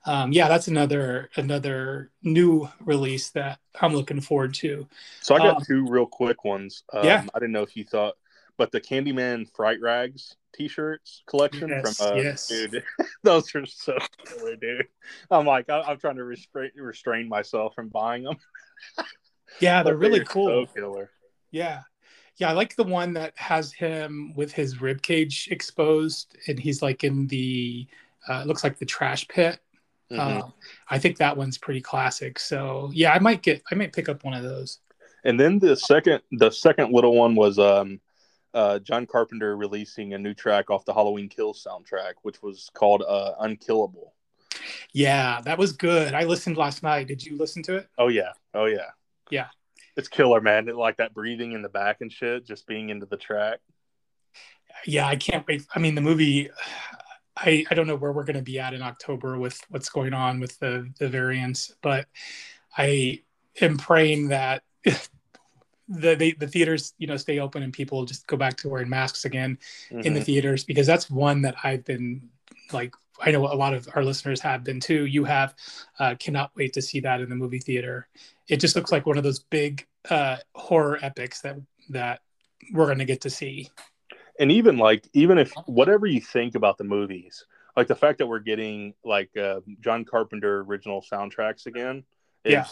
[0.07, 4.87] um, yeah, that's another another new release that I'm looking forward to.
[5.21, 6.85] So I got Um, two real quick ones.
[6.93, 7.25] Um, yeah.
[7.35, 8.15] I didn't know if you thought,
[8.57, 12.47] but the Candyman Fright Rags T-shirts collection Yes, from uh, yes.
[12.47, 12.83] dude,
[13.23, 14.87] those are so killer, dude.
[15.31, 18.37] I'm like, I, I'm trying to restrain restrain myself from buying them.
[19.61, 20.67] Yeah, they're really cool.
[20.67, 21.11] So killer.
[21.53, 21.83] Yeah.
[22.39, 26.83] Yeah, I like the one that has him with his rib cage exposed and he's
[26.83, 27.87] like in the
[28.29, 29.61] uh it looks like the trash pit.
[30.11, 30.19] Mhm.
[30.43, 30.49] Uh,
[30.89, 32.41] I think that one's pretty classic.
[32.41, 34.81] So yeah, I might get I might pick up one of those.
[35.25, 38.01] And then the second, the second little one was um,
[38.55, 43.03] uh, John Carpenter releasing a new track off the Halloween Kills soundtrack, which was called
[43.07, 44.15] uh, "Unkillable."
[44.93, 46.15] Yeah, that was good.
[46.15, 47.09] I listened last night.
[47.09, 47.89] Did you listen to it?
[47.99, 48.91] Oh yeah, oh yeah,
[49.31, 49.49] Yeah.
[49.97, 50.69] It's killer, man.
[50.69, 53.61] It, like that breathing in the back and shit, just being into the track.
[54.87, 55.65] Yeah, I can't wait.
[55.75, 56.51] I mean, the movie
[57.37, 60.15] I, I don't know where we're going to be at in October with what's going
[60.15, 62.07] on with the the variants, but
[62.77, 63.23] I
[63.61, 64.63] am praying that
[65.89, 68.89] the the, the theaters you know stay open and people just go back to wearing
[68.89, 69.59] masks again
[69.91, 70.01] mm-hmm.
[70.01, 70.27] in the mm-hmm.
[70.27, 72.29] theaters because that's one that I've been
[72.73, 75.07] like I know a lot of our listeners have been too.
[75.07, 75.55] You have
[75.99, 78.09] uh, cannot wait to see that in the movie theater.
[78.49, 81.57] It just looks like one of those big uh, horror epics that
[81.91, 82.21] that
[82.73, 83.71] we're going to get to see.
[84.39, 87.45] And even like even if whatever you think about the movies,
[87.77, 92.05] like the fact that we're getting like uh, John Carpenter original soundtracks again,
[92.45, 92.67] is, yeah,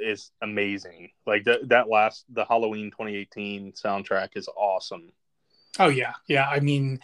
[0.00, 1.10] is amazing.
[1.26, 5.12] Like that that last the Halloween 2018 soundtrack is awesome.
[5.78, 6.48] Oh yeah, yeah.
[6.48, 7.00] I mean,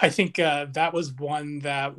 [0.00, 1.94] I think uh, that was one that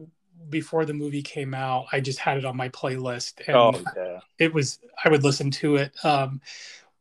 [0.50, 4.20] before the movie came out, I just had it on my playlist, and oh, yeah.
[4.40, 6.42] it was I would listen to it um,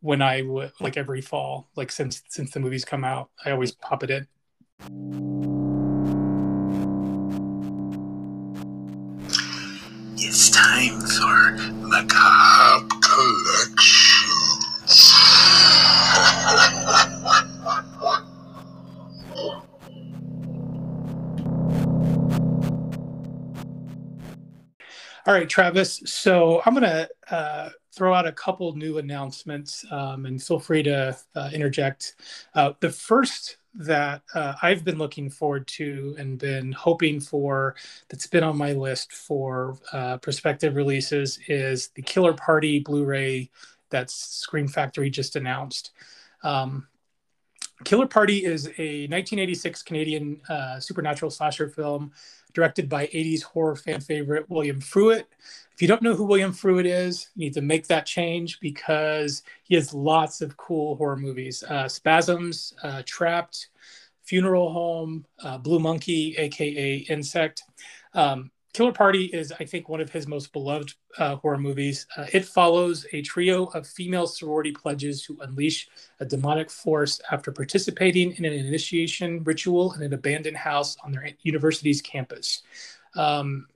[0.00, 3.72] when I would like every fall, like since since the movies come out, I always
[3.72, 5.71] pop it in.
[11.92, 14.32] Macabre Collections.
[25.26, 26.00] All right, Travis.
[26.06, 30.82] So I'm going to uh, throw out a couple new announcements um, and feel free
[30.82, 32.16] to uh, interject.
[32.54, 37.74] Uh, the first that uh, I've been looking forward to and been hoping for
[38.08, 43.50] that's been on my list for uh, prospective releases is the Killer Party Blu ray
[43.90, 45.92] that Scream Factory just announced.
[46.42, 46.86] Um,
[47.84, 52.12] Killer Party is a 1986 Canadian uh, supernatural slasher film
[52.52, 55.24] directed by 80s horror fan favorite William Fruet.
[55.74, 59.42] If you don't know who William Fruet is, you need to make that change because
[59.64, 61.62] he has lots of cool horror movies.
[61.62, 63.68] Uh, Spasms, uh, Trapped,
[64.24, 67.62] Funeral Home, uh, Blue Monkey, aka Insect.
[68.14, 72.06] Um, Killer Party is, I think, one of his most beloved uh, horror movies.
[72.16, 75.88] Uh, it follows a trio of female sorority pledges who unleash
[76.20, 81.28] a demonic force after participating in an initiation ritual in an abandoned house on their
[81.42, 82.62] university's campus.
[83.14, 83.66] Um,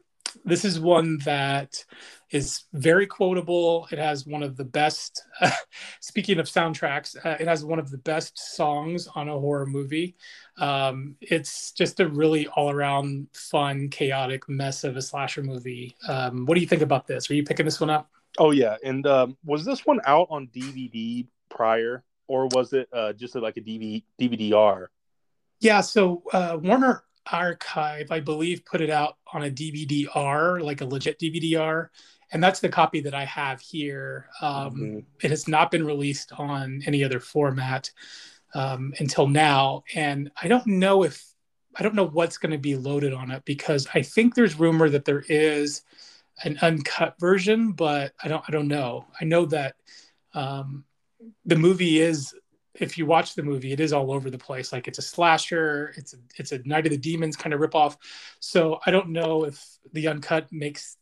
[0.45, 1.85] this is one that
[2.31, 3.89] is very quotable.
[3.91, 5.51] It has one of the best, uh,
[6.01, 10.17] speaking of soundtracks, uh, it has one of the best songs on a horror movie.
[10.59, 15.97] Um, it's just a really all around fun, chaotic mess of a slasher movie.
[16.09, 17.31] Um, what do you think about this?
[17.31, 18.11] Are you picking this one up?
[18.39, 18.77] Oh, yeah.
[18.85, 23.57] And um, was this one out on DVD prior, or was it uh, just like
[23.57, 24.91] a DVD, DVD-R?
[25.61, 30.87] Yeah, so uh, Warner Archive, I believe, put it out on a DVD-R, like a
[30.87, 31.91] legit DVD-R
[32.33, 34.29] and that's the copy that I have here.
[34.41, 34.99] Um, mm-hmm.
[35.23, 37.91] It has not been released on any other format
[38.55, 41.23] um, until now, and I don't know if
[41.79, 44.89] I don't know what's going to be loaded on it because I think there's rumor
[44.89, 45.83] that there is
[46.43, 49.07] an uncut version, but I don't I don't know.
[49.21, 49.77] I know that
[50.35, 50.85] um,
[51.45, 52.35] the movie is.
[52.79, 54.71] If you watch the movie, it is all over the place.
[54.71, 57.97] Like it's a slasher, it's a it's a Night of the Demons kind of ripoff.
[58.39, 60.99] So I don't know if the uncut makes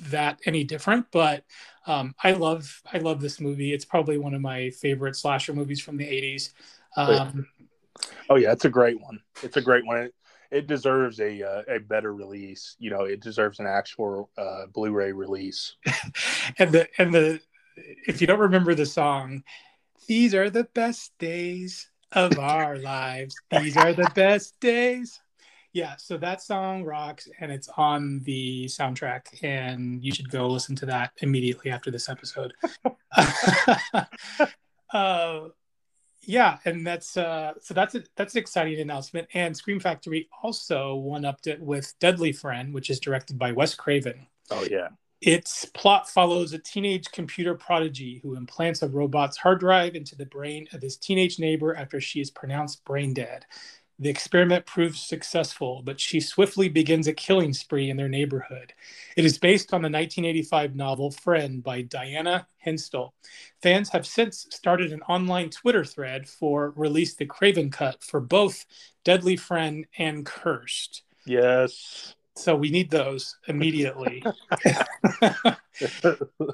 [0.00, 1.44] that any different but
[1.86, 3.72] um, i love i love this movie.
[3.72, 6.50] It's probably one of my favorite slasher movies from the 80s
[6.96, 7.46] um,
[8.28, 9.20] oh yeah it's a great one.
[9.42, 9.98] It's a great one.
[9.98, 10.14] It,
[10.50, 12.76] it deserves a uh, a better release.
[12.78, 15.76] You know it deserves an actual uh, blu-ray release.
[16.58, 17.40] And the and the
[18.06, 19.42] if you don't remember the song
[20.06, 23.36] these are the best days of our lives.
[23.50, 25.20] These are the best days
[25.72, 30.74] yeah so that song rocks and it's on the soundtrack and you should go listen
[30.76, 32.52] to that immediately after this episode.
[34.92, 35.48] Uh,
[36.22, 40.96] yeah and that's uh, so that's a, that's an exciting announcement and scream factory also
[40.96, 44.26] one upped it with deadly friend which is directed by wes craven.
[44.50, 44.88] Oh yeah.
[45.20, 50.26] Its plot follows a teenage computer prodigy who implants a robot's hard drive into the
[50.26, 53.44] brain of his teenage neighbor after she is pronounced brain dead
[54.00, 58.72] the experiment proves successful, but she swiftly begins a killing spree in their neighborhood.
[59.14, 63.12] It is based on the 1985 novel Friend by Diana Henstell.
[63.62, 68.64] Fans have since started an online Twitter thread for Release the Craven Cut for both
[69.04, 71.02] Deadly Friend and Cursed.
[71.26, 72.14] Yes.
[72.36, 74.24] So we need those immediately.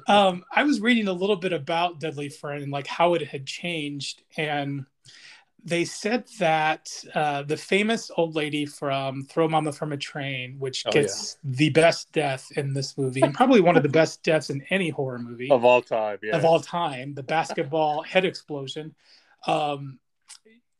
[0.09, 3.45] um, I was reading a little bit about Deadly Friend and like how it had
[3.45, 4.85] changed and
[5.63, 10.83] they said that uh, the famous old lady from Throw Mama from a Train, which
[10.85, 11.51] oh, gets yeah.
[11.55, 14.89] the best death in this movie, and probably one of the best deaths in any
[14.89, 16.35] horror movie of all time, yeah.
[16.35, 18.95] of all time, the basketball head explosion.
[19.45, 19.99] Um,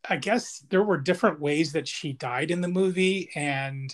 [0.10, 3.94] I guess there were different ways that she died in the movie, and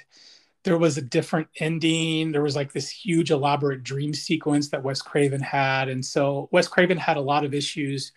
[0.63, 2.31] there was a different ending.
[2.31, 6.67] There was like this huge elaborate dream sequence that Wes Craven had, and so Wes
[6.67, 8.11] Craven had a lot of issues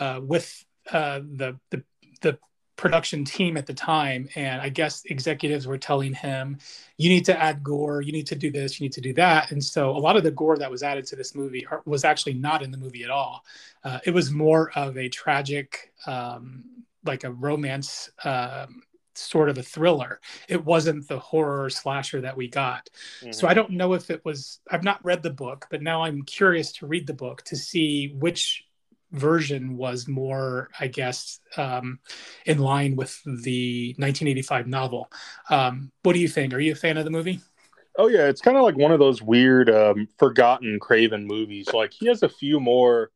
[0.00, 1.82] uh, with uh, the the
[2.20, 2.38] the
[2.76, 6.58] production team at the time and i guess executives were telling him
[7.02, 8.00] you need to add gore.
[8.00, 8.78] You need to do this.
[8.78, 9.50] You need to do that.
[9.50, 12.34] And so a lot of the gore that was added to this movie was actually
[12.34, 13.44] not in the movie at all.
[13.82, 16.64] Uh, it was more of a tragic um,
[17.04, 18.82] like a romance um,
[19.16, 20.20] sort of a thriller.
[20.48, 22.88] It wasn't the horror slasher that we got.
[23.20, 23.32] Mm-hmm.
[23.32, 26.22] so i don't know if it was i've not read the book but now i'm
[26.22, 28.64] curious to read the book to see which
[29.12, 31.98] version was more, I guess, um,
[32.46, 35.10] in line with the 1985 novel.
[35.50, 36.54] Um, what do you think?
[36.54, 37.40] Are you a fan of the movie?
[37.96, 41.68] Oh yeah, it's kind of like one of those weird, um, forgotten Craven movies.
[41.72, 43.10] Like he has a few more.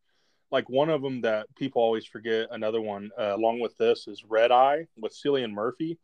[0.53, 2.49] Like one of them that people always forget.
[2.53, 5.99] Another one, uh, along with this, is Red Eye with Cillian Murphy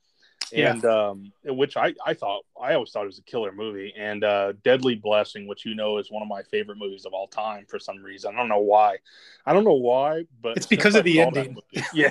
[0.53, 1.09] and yeah.
[1.09, 4.53] um, which I, I thought I always thought it was a killer movie, and uh,
[4.65, 7.79] Deadly Blessing, which you know is one of my favorite movies of all time for
[7.79, 8.35] some reason.
[8.35, 8.99] I don't know why.
[9.47, 11.57] I don't know why, but it's because of the ending.
[11.95, 12.11] yeah,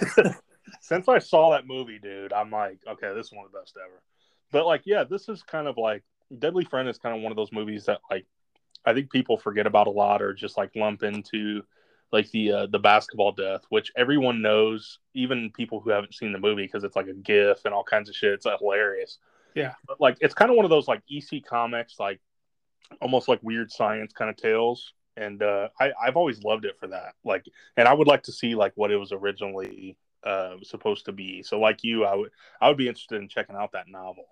[0.81, 3.77] since I saw that movie, dude, I'm like, okay, this is one of the best
[3.83, 4.01] ever.
[4.51, 6.03] But like, yeah, this is kind of like
[6.37, 8.25] Deadly Friend is kind of one of those movies that like
[8.85, 11.63] I think people forget about a lot or just like lump into
[12.11, 16.39] like the uh, the basketball death, which everyone knows, even people who haven't seen the
[16.39, 18.33] movie, because it's like a GIF and all kinds of shit.
[18.33, 19.17] It's uh, hilarious.
[19.55, 22.19] Yeah, but like it's kind of one of those like EC comics, like
[23.01, 24.93] almost like weird science kind of tales.
[25.17, 27.15] And uh, I, I've always loved it for that.
[27.25, 27.45] Like,
[27.75, 31.43] and I would like to see like what it was originally uh, supposed to be.
[31.43, 34.25] So, like you, I would I would be interested in checking out that novel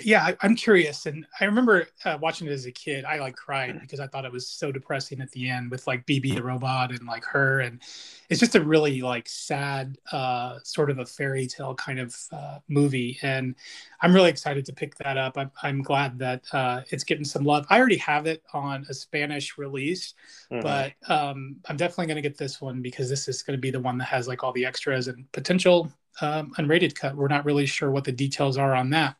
[0.00, 3.36] yeah I, am curious and i remember uh, watching it as a kid i like
[3.36, 6.42] cried because i thought it was so depressing at the end with like bb the
[6.42, 7.80] robot and like her and
[8.28, 12.58] it's just a really like sad uh, sort of a fairy tale kind of uh,
[12.68, 13.54] movie and
[14.00, 15.36] i'm really excited to pick that up.
[15.36, 17.66] I'm, I'm glad that uh, it's getting some love.
[17.70, 20.14] I already have it on a spanish release
[20.50, 20.62] mm-hmm.
[20.62, 23.70] but um, i'm definitely going to get this one because this is going to be
[23.70, 27.16] the one that has like all the extras and potential um, unrated cut.
[27.16, 29.16] We're not really sure what the details are on that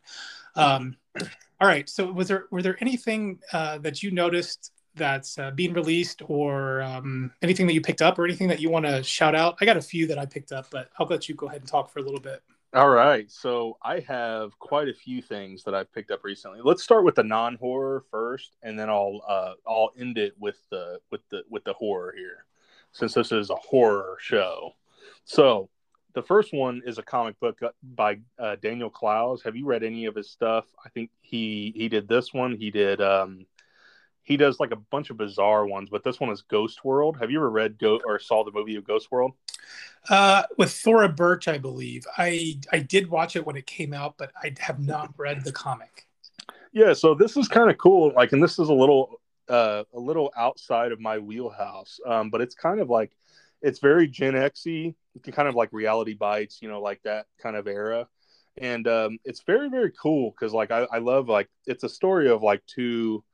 [0.56, 0.96] um,
[1.60, 1.88] all right.
[1.88, 6.82] So, was there were there anything uh, that you noticed that's uh, being released, or
[6.82, 9.56] um, anything that you picked up, or anything that you want to shout out?
[9.60, 11.68] I got a few that I picked up, but I'll let you go ahead and
[11.68, 12.42] talk for a little bit.
[12.74, 13.30] All right.
[13.30, 16.58] So I have quite a few things that I've picked up recently.
[16.60, 20.98] Let's start with the non-horror first, and then I'll uh, I'll end it with the
[21.10, 22.46] with the with the horror here,
[22.90, 24.72] since this is a horror show.
[25.24, 25.68] So
[26.14, 29.42] the first one is a comic book uh, by uh, Daniel Clowes.
[29.42, 30.64] Have you read any of his stuff?
[30.84, 32.56] I think he he did this one.
[32.56, 33.46] He did um,
[34.22, 37.18] he does like a bunch of bizarre ones, but this one is Ghost World.
[37.20, 39.32] Have you ever read Go or saw the movie of Ghost World?
[40.08, 42.06] Uh, with Thora Birch, I believe.
[42.16, 45.52] I I did watch it when it came out, but I have not read the
[45.52, 46.06] comic.
[46.72, 48.12] Yeah, so this is kind of cool.
[48.14, 52.40] Like, and this is a little uh, a little outside of my wheelhouse, um, but
[52.40, 53.12] it's kind of like
[53.64, 54.94] it's very Gen Xy,
[55.32, 58.06] kind of like reality bites, you know, like that kind of era.
[58.58, 62.28] And um, it's very, very cool because like I, I love like it's a story
[62.28, 63.24] of like two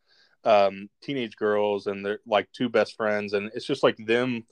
[0.45, 4.45] um, teenage girls and they're like two best friends, and it's just like them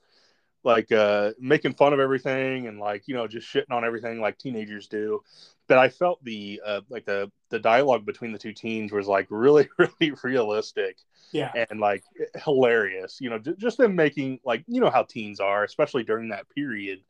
[0.65, 4.39] like uh, making fun of everything and like you know just shitting on everything like
[4.39, 5.23] teenagers do.
[5.67, 9.27] But I felt the uh, like the the dialogue between the two teens was like
[9.31, 10.99] really, really realistic
[11.33, 11.53] yeah.
[11.71, 12.03] and like
[12.45, 13.19] hilarious.
[13.21, 17.01] You know just them making like you know how teens are especially during that period.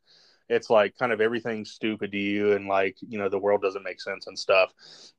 [0.47, 3.83] It's like kind of everything stupid to you and like you know the world doesn't
[3.83, 4.73] make sense and stuff.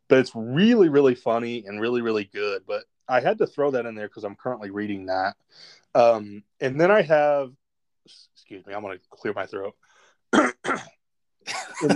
[0.08, 2.62] But it's really really funny and really really good.
[2.66, 5.34] But i had to throw that in there because i'm currently reading that.
[5.94, 7.52] Um and then i have
[8.04, 9.74] excuse me i'm gonna clear my throat
[10.32, 10.54] and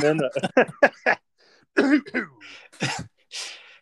[0.00, 0.20] then
[1.06, 1.14] uh,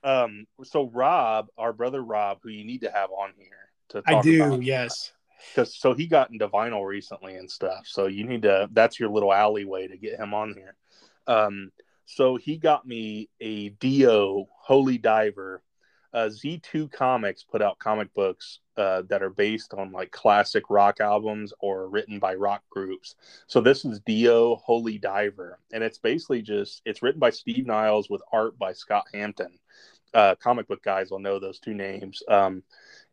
[0.04, 3.48] Um, so Rob, our brother Rob, who you need to have on here
[3.90, 5.12] to I do, yes.
[5.50, 7.82] Because so he got into vinyl recently and stuff.
[7.86, 8.68] So you need to.
[8.72, 10.76] That's your little alleyway to get him on here.
[11.26, 11.70] Um,
[12.06, 15.62] so he got me a Dio Holy Diver.
[16.14, 21.00] Uh, Z2 Comics put out comic books uh, that are based on like classic rock
[21.00, 23.14] albums or written by rock groups.
[23.46, 28.10] So this is Dio Holy Diver, and it's basically just it's written by Steve Niles
[28.10, 29.58] with art by Scott Hampton
[30.14, 32.22] uh, comic book guys will know those two names.
[32.28, 32.62] Um,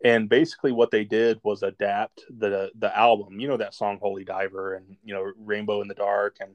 [0.03, 3.39] and basically, what they did was adapt the the album.
[3.39, 6.51] You know that song "Holy Diver" and you know "Rainbow in the Dark" and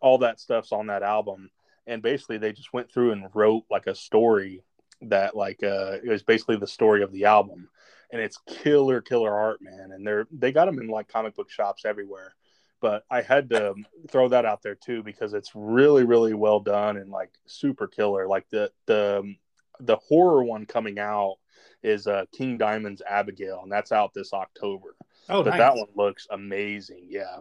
[0.00, 1.50] all that stuff's on that album.
[1.86, 4.62] And basically, they just went through and wrote like a story
[5.10, 7.68] that like uh, it was basically the story of the album.
[8.12, 9.90] And it's killer, killer art, man.
[9.92, 12.34] And they're they got them in like comic book shops everywhere
[12.84, 13.74] but I had to
[14.10, 18.28] throw that out there too because it's really, really well done and like super killer.
[18.28, 19.36] Like the the
[19.80, 21.36] the horror one coming out
[21.82, 24.96] is uh, King Diamond's Abigail, and that's out this October.
[25.30, 25.60] Oh, but nice.
[25.60, 27.06] that one looks amazing.
[27.08, 27.38] Yeah.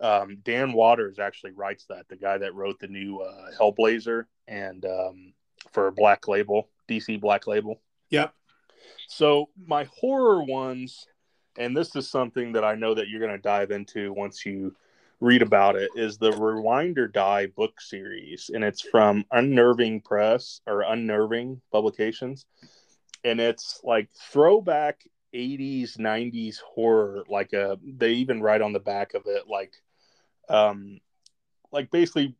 [0.00, 4.84] Um, Dan Waters actually writes that, the guy that wrote the new uh, Hellblazer and
[4.84, 5.32] um,
[5.72, 7.80] for Black Label, DC Black Label.
[8.10, 8.34] Yep.
[9.08, 11.06] So my horror ones,
[11.58, 14.74] and this is something that I know that you're going to dive into once you
[15.20, 20.60] read about it, is the Rewind or Die book series, and it's from Unnerving Press
[20.66, 22.46] or Unnerving Publications,
[23.24, 25.04] and it's like throwback
[25.34, 29.72] 80s 90s horror like uh they even write on the back of it like
[30.48, 31.00] um
[31.72, 32.36] like basically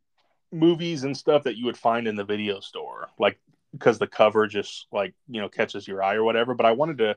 [0.55, 3.39] movies and stuff that you would find in the video store like
[3.71, 6.97] because the cover just like you know catches your eye or whatever but i wanted
[6.97, 7.15] to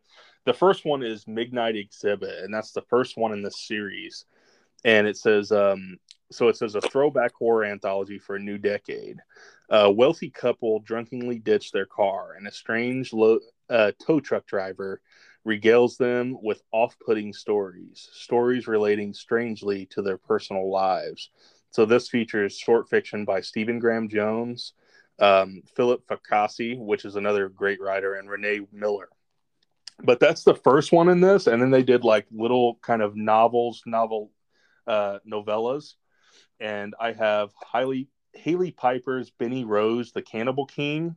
[0.48, 4.24] the first one is midnight exhibit and that's the first one in the series.
[4.82, 5.98] And it says um
[6.32, 9.18] so it says a throwback horror anthology for a new decade.
[9.68, 15.02] A wealthy couple drunkenly ditch their car and a strange lo- uh, tow truck driver
[15.46, 21.28] regales them with off-putting stories stories relating strangely to their personal lives
[21.70, 24.74] so this features short fiction by stephen graham jones
[25.20, 29.08] um, philip Fracassi, which is another great writer and renee miller
[30.00, 33.16] but that's the first one in this and then they did like little kind of
[33.16, 34.30] novels novel
[34.86, 35.94] uh, novellas
[36.60, 41.16] and i have highly Hailey Piper's benny rose the cannibal king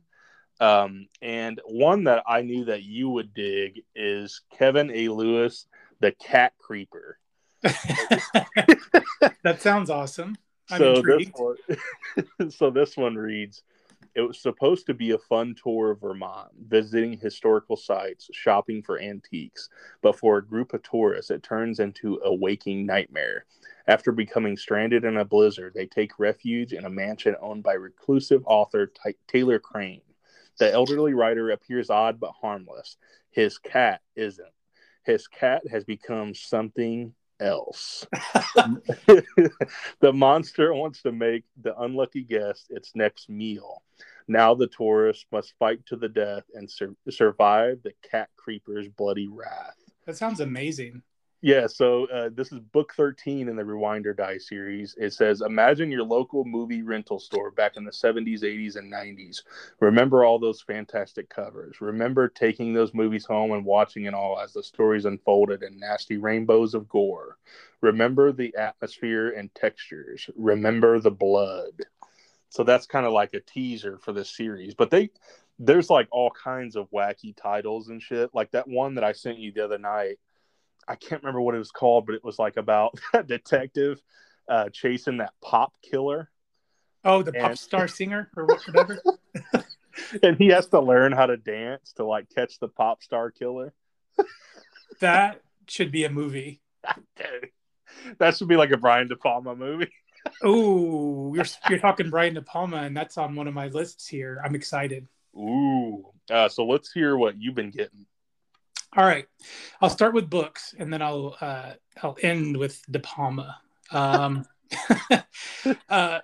[0.60, 5.08] um, and one that I knew that you would dig is Kevin A.
[5.08, 5.66] Lewis,
[5.98, 7.18] the Cat Creeper.
[9.42, 10.36] that sounds awesome.
[10.70, 11.34] I'm so intrigued.
[11.68, 11.76] this
[12.38, 13.62] one, so this one reads:
[14.14, 18.98] It was supposed to be a fun tour of Vermont, visiting historical sites, shopping for
[18.98, 19.68] antiques,
[20.00, 23.44] but for a group of tourists, it turns into a waking nightmare.
[23.86, 28.42] After becoming stranded in a blizzard, they take refuge in a mansion owned by reclusive
[28.46, 30.02] author Ty- Taylor Crane.
[30.58, 32.96] The elderly writer appears odd but harmless.
[33.30, 34.46] His cat isn't.
[35.04, 38.06] His cat has become something else.
[38.56, 43.82] the monster wants to make the unlucky guest its next meal.
[44.28, 49.28] Now the tourist must fight to the death and sur- survive the cat creeper's bloody
[49.28, 49.76] wrath.
[50.06, 51.02] That sounds amazing.
[51.44, 54.94] Yeah, so uh, this is book 13 in the Rewind or Die series.
[54.96, 59.42] It says, Imagine your local movie rental store back in the 70s, 80s, and 90s.
[59.80, 61.80] Remember all those fantastic covers.
[61.80, 66.16] Remember taking those movies home and watching it all as the stories unfolded in nasty
[66.16, 67.38] rainbows of gore.
[67.80, 70.30] Remember the atmosphere and textures.
[70.36, 71.82] Remember the blood.
[72.50, 74.74] So that's kind of like a teaser for this series.
[74.74, 75.10] But they,
[75.58, 78.30] there's like all kinds of wacky titles and shit.
[78.32, 80.20] Like that one that I sent you the other night.
[80.86, 84.00] I can't remember what it was called, but it was like about a detective
[84.48, 86.30] uh, chasing that pop killer.
[87.04, 89.00] Oh, the pop star singer or whatever.
[90.22, 93.74] And he has to learn how to dance to like catch the pop star killer.
[95.00, 96.60] that should be a movie.
[98.18, 99.92] That should be like a Brian De Palma movie.
[100.42, 104.40] Oh, you're you're talking Brian De Palma, and that's on one of my lists here.
[104.44, 105.06] I'm excited.
[105.36, 106.06] Ooh.
[106.30, 108.06] Uh, so let's hear what you've been getting.
[108.94, 109.26] All right,
[109.80, 111.72] I'll start with books, and then I'll uh,
[112.02, 113.56] I'll end with De Palma.
[113.90, 114.44] Um,
[115.88, 116.20] uh,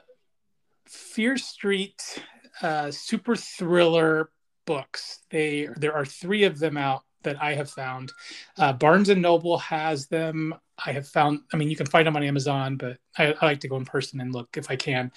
[0.87, 2.23] Fear Street
[2.61, 4.31] uh, super thriller
[4.67, 5.21] books.
[5.31, 8.13] They there are three of them out that I have found.
[8.57, 10.55] Uh, Barnes and Noble has them.
[10.85, 11.41] I have found.
[11.53, 13.85] I mean, you can find them on Amazon, but I, I like to go in
[13.85, 15.11] person and look if I can.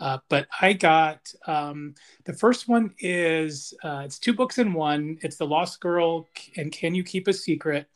[0.00, 5.18] Uh, but I got um, the first one is uh, it's two books in one.
[5.22, 7.88] It's The Lost Girl and Can You Keep a Secret?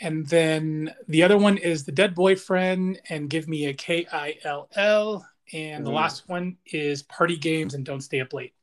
[0.00, 4.36] And then the other one is The Dead Boyfriend and Give Me a K I
[4.44, 5.26] L L.
[5.52, 5.94] And the Mm.
[5.94, 8.54] last one is Party Games and Don't Stay Up Late.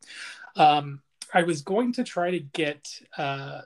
[0.56, 1.02] Um,
[1.34, 3.62] I was going to try to get uh,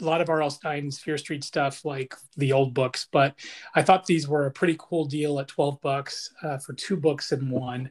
[0.00, 0.50] a lot of R.L.
[0.50, 3.34] Stine's Fear Street stuff, like the old books, but
[3.74, 7.32] I thought these were a pretty cool deal at 12 bucks uh, for two books
[7.32, 7.90] in one.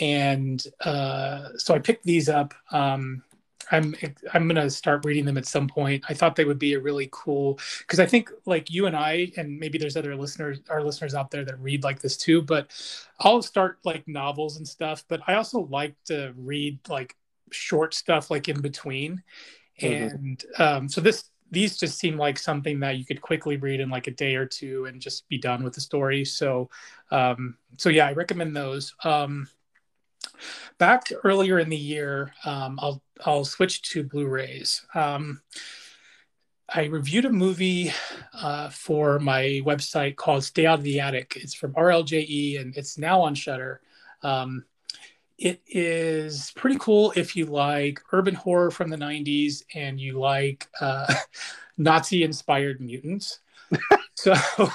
[0.00, 2.54] And uh, so I picked these up.
[2.70, 3.22] Um,
[3.72, 3.94] I'm
[4.34, 6.04] I'm gonna start reading them at some point.
[6.08, 9.32] I thought they would be a really cool because I think like you and I
[9.36, 12.42] and maybe there's other listeners our listeners out there that read like this too.
[12.42, 12.70] But
[13.20, 15.04] I'll start like novels and stuff.
[15.08, 17.16] But I also like to read like
[17.52, 19.22] short stuff like in between.
[19.80, 20.12] Mhm.
[20.12, 23.90] And um, so this these just seem like something that you could quickly read in
[23.90, 26.24] like a day or two and just be done with the story.
[26.24, 26.70] So
[27.10, 28.94] um, so yeah, I recommend those.
[29.04, 29.48] Um,
[30.78, 34.84] back earlier in the year, um, I'll I'll switch to Blu-rays.
[34.94, 35.42] Um,
[36.72, 37.92] I reviewed a movie
[38.32, 41.36] uh, for my website called Stay Out of the Attic.
[41.36, 43.80] It's from RLJE and it's now on Shudder.
[44.22, 44.64] Um,
[45.40, 50.68] it is pretty cool if you like urban horror from the 90s and you like
[50.80, 51.12] uh,
[51.78, 53.40] Nazi inspired mutants.
[54.14, 54.32] so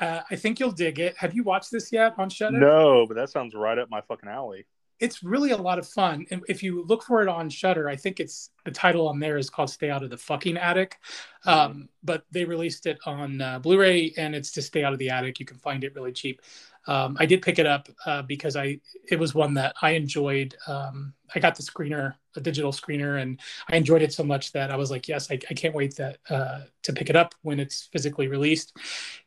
[0.00, 1.16] uh, I think you'll dig it.
[1.18, 2.58] Have you watched this yet on Shudder?
[2.58, 4.66] No, but that sounds right up my fucking alley
[5.00, 6.24] it's really a lot of fun.
[6.30, 9.36] And if you look for it on Shudder, I think it's the title on there
[9.36, 10.98] is called "Stay Out of the Fucking Attic,"
[11.46, 11.50] mm-hmm.
[11.50, 15.10] um, but they released it on uh, Blu-ray, and it's to "Stay Out of the
[15.10, 16.40] Attic." You can find it really cheap.
[16.86, 20.56] Um, I did pick it up uh, because I it was one that I enjoyed.
[20.66, 24.70] Um, I got the screener, a digital screener, and I enjoyed it so much that
[24.70, 27.58] I was like, yes, I, I can't wait that uh, to pick it up when
[27.58, 28.76] it's physically released.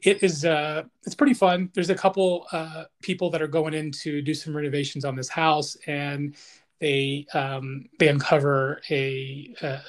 [0.02, 1.70] It is uh, it's pretty fun.
[1.74, 5.30] There's a couple uh, people that are going in to do some renovations on this
[5.30, 6.36] house, and
[6.80, 9.80] they um, they uncover a uh,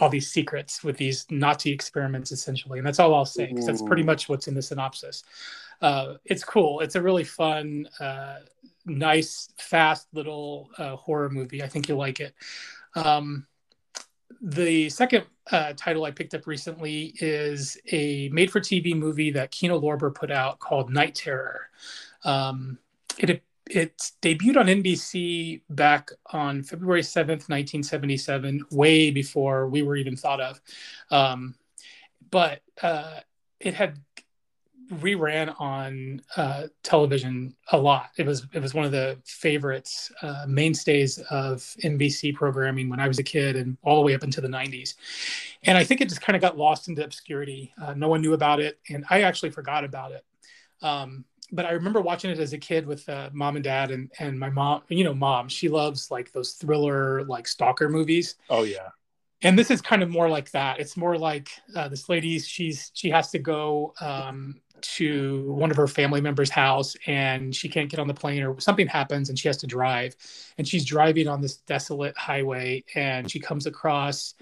[0.00, 3.82] all these secrets with these Nazi experiments essentially, and that's all I'll say because that's
[3.82, 5.22] pretty much what's in the synopsis
[5.80, 6.80] uh, it's cool.
[6.80, 8.38] It's a really fun, uh,
[8.84, 11.62] nice, fast little uh, horror movie.
[11.62, 12.34] I think you'll like it.
[12.94, 13.46] Um,
[14.40, 19.50] the second uh, title I picked up recently is a made for TV movie that
[19.50, 21.68] Kino Lorber put out called Night Terror.
[22.24, 22.78] Um,
[23.18, 30.16] it it debuted on NBC back on February 7th, 1977, way before we were even
[30.16, 30.60] thought of.
[31.10, 31.56] Um,
[32.30, 33.20] but uh,
[33.58, 33.98] it had
[34.94, 38.10] reran on uh, television a lot.
[38.16, 43.08] It was it was one of the favorites, uh, mainstays of NBC programming when I
[43.08, 44.94] was a kid, and all the way up into the '90s.
[45.64, 47.72] And I think it just kind of got lost into obscurity.
[47.80, 50.24] Uh, no one knew about it, and I actually forgot about it.
[50.82, 54.10] Um, but I remember watching it as a kid with uh, mom and dad, and
[54.18, 54.82] and my mom.
[54.88, 58.36] You know, mom, she loves like those thriller, like stalker movies.
[58.50, 58.88] Oh yeah
[59.42, 62.90] and this is kind of more like that it's more like uh, this lady she's
[62.94, 67.90] she has to go um, to one of her family members' house and she can't
[67.90, 70.16] get on the plane or something happens and she has to drive.
[70.58, 74.34] And she's driving on this desolate highway and she comes across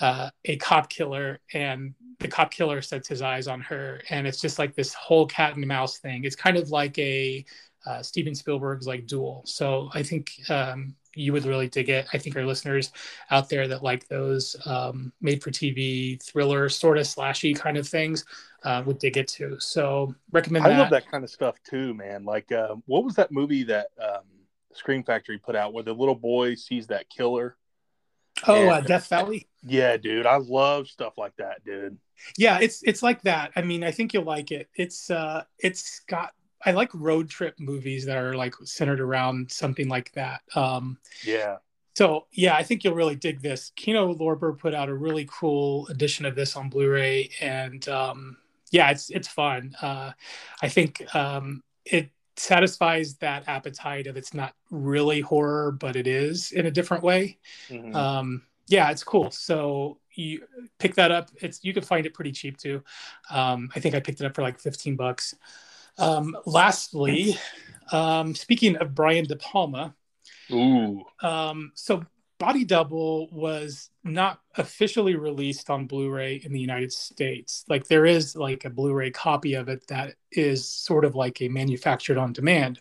[0.00, 4.00] uh, a cop killer and the cop killer sets his eyes on her.
[4.10, 6.24] And it's just like this whole cat and mouse thing.
[6.24, 7.44] It's kind of like a
[7.86, 9.42] uh, Steven Spielberg's like Duel.
[9.46, 12.06] So I think um, you would really dig it.
[12.12, 12.92] I think our listeners
[13.30, 17.88] out there that like those um, made for TV thriller sort of slashy kind of
[17.88, 18.24] things
[18.64, 19.56] uh, would dig it too.
[19.58, 20.66] So recommend.
[20.66, 20.78] I that.
[20.78, 22.24] love that kind of stuff too, man.
[22.24, 24.24] Like, uh, what was that movie that um,
[24.72, 27.56] Scream Factory put out where the little boy sees that killer?
[28.46, 29.48] Oh, and, uh, Death Valley.
[29.62, 31.98] Yeah, dude, I love stuff like that, dude.
[32.36, 33.52] Yeah, it's it's like that.
[33.56, 34.68] I mean, I think you'll like it.
[34.74, 36.32] It's uh, it's got.
[36.64, 40.42] I like road trip movies that are like centered around something like that.
[40.54, 41.56] Um, yeah.
[41.96, 43.72] So yeah, I think you'll really dig this.
[43.76, 48.36] Kino Lorber put out a really cool edition of this on Blu-ray, and um,
[48.70, 49.74] yeah, it's it's fun.
[49.82, 50.12] Uh,
[50.62, 56.52] I think um, it satisfies that appetite of it's not really horror, but it is
[56.52, 57.38] in a different way.
[57.68, 57.94] Mm-hmm.
[57.94, 59.30] Um, yeah, it's cool.
[59.30, 60.42] So you
[60.78, 61.30] pick that up.
[61.42, 62.82] It's you can find it pretty cheap too.
[63.30, 65.34] Um, I think I picked it up for like fifteen bucks.
[65.98, 67.38] Um, lastly,
[67.92, 69.94] um, speaking of Brian De Palma,
[70.50, 72.04] ooh, um, so
[72.38, 77.64] Body Double was not officially released on Blu-ray in the United States.
[77.68, 81.48] Like there is like a Blu-ray copy of it that is sort of like a
[81.48, 82.80] manufactured on demand,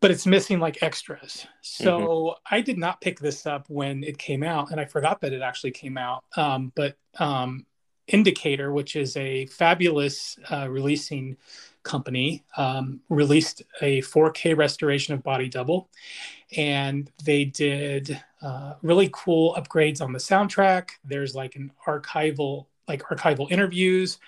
[0.00, 1.46] but it's missing like extras.
[1.60, 2.54] So mm-hmm.
[2.54, 5.42] I did not pick this up when it came out, and I forgot that it
[5.42, 6.24] actually came out.
[6.34, 7.66] Um, but um,
[8.06, 11.36] Indicator, which is a fabulous uh, releasing
[11.84, 15.88] company um, released a 4K restoration of Body Double,
[16.56, 20.90] and they did uh, really cool upgrades on the soundtrack.
[21.04, 24.18] There's like an archival, like archival interviews.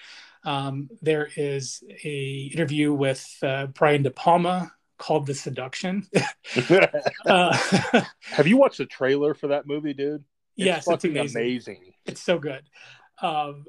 [0.45, 6.07] Um, there is a interview with uh, Brian De Palma called "The Seduction."
[7.27, 7.57] uh,
[8.21, 10.23] Have you watched the trailer for that movie, dude?
[10.57, 11.43] It's yes, it's amazing.
[11.43, 11.93] amazing.
[12.07, 12.63] It's so good.
[13.21, 13.65] Um,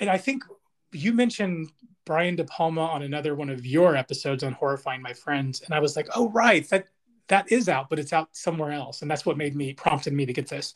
[0.00, 0.44] and I think
[0.92, 1.70] you mentioned
[2.08, 5.78] Brian De Palma on another one of your episodes on Horrifying My Friends, and I
[5.78, 6.88] was like, oh right, that
[7.26, 10.24] that is out, but it's out somewhere else, and that's what made me prompted me
[10.24, 10.72] to get this.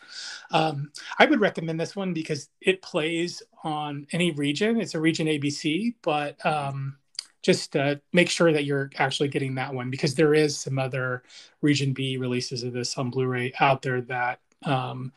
[0.50, 4.78] Um, I would recommend this one because it plays on any region.
[4.78, 6.98] It's a region ABC, but um,
[7.40, 11.22] just uh, make sure that you're actually getting that one because there is some other
[11.62, 15.12] region B releases of this on Blu-ray out there that um,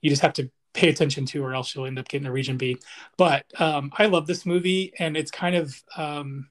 [0.00, 2.56] you just have to pay attention to, or else you'll end up getting a region
[2.56, 2.78] B.
[3.16, 6.48] But um, I love this movie, and it's kind of um,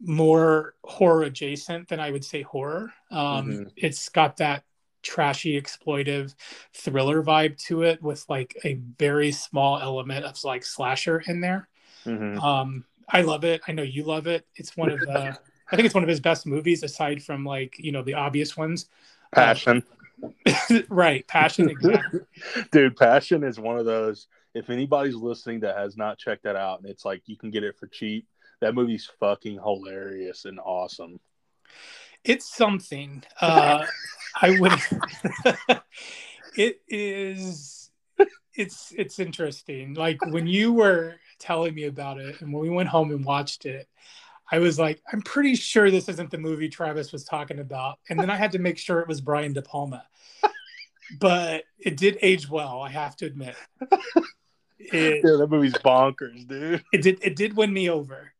[0.00, 2.92] more horror adjacent than I would say horror.
[3.10, 3.62] Um, mm-hmm.
[3.76, 4.62] It's got that
[5.02, 6.34] trashy exploitive
[6.74, 11.68] thriller vibe to it with like a very small element of like slasher in there
[12.04, 12.42] Mhm.
[12.42, 15.38] um i love it i know you love it it's one of the
[15.70, 18.56] i think it's one of his best movies aside from like you know the obvious
[18.56, 18.86] ones
[19.32, 19.82] Passion.
[20.88, 22.20] right passion exactly
[22.72, 24.26] Dude, Passion is one of those.
[24.54, 27.64] If anybody's listening that has not checked that out, and it's like you can get
[27.64, 28.26] it for cheap,
[28.60, 31.20] that movie's fucking hilarious and awesome.
[32.24, 33.84] it's something uh
[34.42, 34.72] i would
[36.56, 37.90] it is
[38.54, 42.88] it's it's interesting like when you were telling me about it and when we went
[42.88, 43.88] home and watched it
[44.50, 47.98] i was like i'm pretty sure this isn't the movie travis was talking about.
[48.08, 50.04] And then i had to make sure it was brian de palma.
[51.20, 53.56] But it did age well i have to admit.
[54.78, 56.82] It, Yeah, that movie's bonkers, dude.
[56.92, 58.32] it did it did win me over.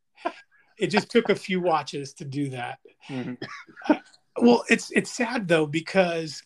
[0.79, 2.79] It just took a few watches to do that.
[3.09, 3.37] Mhm.
[4.41, 6.43] well it's it's sad though because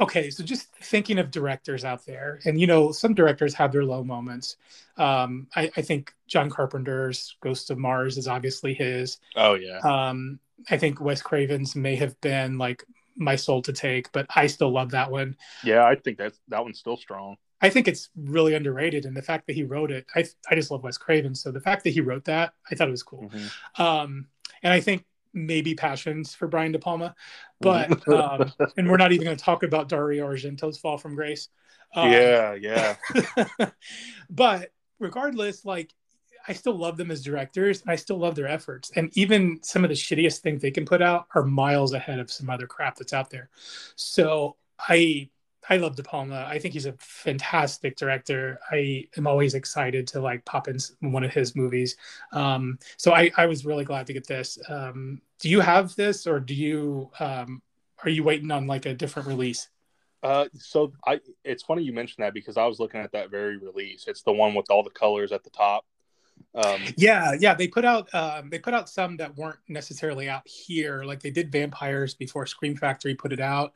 [0.00, 3.84] okay so just thinking of directors out there and you know some directors have their
[3.84, 4.56] low moments
[4.96, 9.78] um i, I think john carpenter's ghost of mars is obviously his Oh yeah.
[9.84, 10.38] um
[10.70, 12.84] i think wes craven's may have been like
[13.16, 16.62] my soul to take but i still love that one Yeah, I think that's that
[16.62, 17.36] one's still strong.
[17.60, 20.70] i think it's really underrated and the fact that he wrote it i, I just
[20.70, 23.30] love wes craven so the fact that he wrote that i thought it was cool
[23.34, 23.80] Mhm.
[23.80, 24.26] um,
[24.62, 27.14] and I think maybe passions for Brian De Palma,
[27.60, 31.48] but um, and we're not even going to talk about Dario Argento's Fall from Grace.
[31.94, 32.96] Um, yeah, yeah.
[34.30, 35.92] but regardless, like
[36.48, 38.90] I still love them as directors, and I still love their efforts.
[38.96, 42.30] And even some of the shittiest things they can put out are miles ahead of
[42.30, 43.50] some other crap that's out there.
[43.96, 45.28] So I
[45.68, 46.46] I love De Palma.
[46.48, 48.58] I think he's a fantastic director.
[48.70, 51.96] I am always excited to like pop in one of his movies.
[52.32, 54.58] Um, so I, I was really glad to get this.
[54.68, 57.62] Um, do you have this, or do you um,
[58.04, 59.68] are you waiting on like a different release?
[60.22, 63.56] Uh, so I, it's funny you mentioned that because I was looking at that very
[63.56, 64.04] release.
[64.06, 65.84] It's the one with all the colors at the top.
[66.54, 67.54] Um, Yeah, yeah.
[67.54, 71.04] They put out um, they put out some that weren't necessarily out here.
[71.04, 73.74] Like they did Vampires before Scream Factory put it out,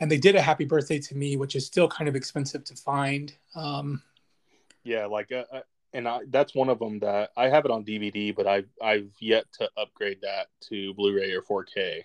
[0.00, 2.74] and they did a Happy Birthday to Me, which is still kind of expensive to
[2.74, 3.32] find.
[3.54, 4.02] Um,
[4.82, 5.60] yeah, like, uh, uh,
[5.92, 9.10] and I, that's one of them that I have it on DVD, but I've I've
[9.20, 12.02] yet to upgrade that to Blu-ray or 4K.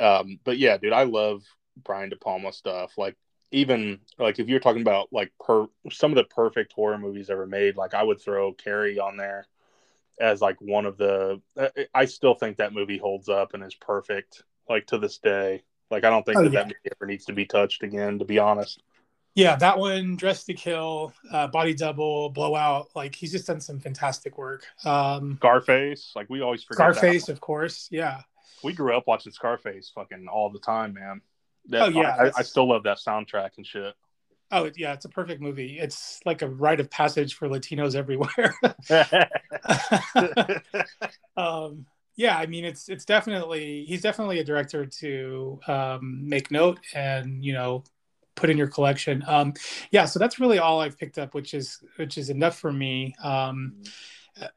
[0.00, 1.42] Um, but yeah, dude, I love
[1.82, 2.98] Brian De Palma stuff.
[2.98, 3.16] Like
[3.54, 7.46] even like if you're talking about like per some of the perfect horror movies ever
[7.46, 9.46] made, like I would throw Carrie on there
[10.20, 11.40] as like one of the.
[11.94, 15.62] I still think that movie holds up and is perfect, like to this day.
[15.90, 16.60] Like I don't think Oh, that yeah.
[16.60, 18.82] that movie ever needs to be touched again, to be honest.
[19.34, 22.88] yeah, that one, Dress to Kill, uh, Body Double, Blowout.
[22.94, 24.64] Like he's just done some fantastic work.
[24.84, 26.94] Um, Scarface, like we always forget.
[26.94, 27.88] Scarface, of course.
[27.90, 28.22] Yeah,
[28.62, 31.20] we grew up watching Scarface fucking all the time, man.
[31.68, 33.94] That, Oh, yeah, I, I still love that soundtrack and shit.
[34.50, 35.78] Oh yeah, it's a perfect movie.
[35.80, 38.54] It's like a rite of passage for Latinos everywhere.
[41.36, 41.86] um,
[42.16, 47.44] yeah, I mean, it's it's definitely he's definitely a director to um, make note and
[47.44, 47.82] you know
[48.36, 49.24] put in your collection.
[49.26, 49.54] Um,
[49.90, 53.14] yeah, so that's really all I've picked up, which is which is enough for me.
[53.22, 53.82] Um,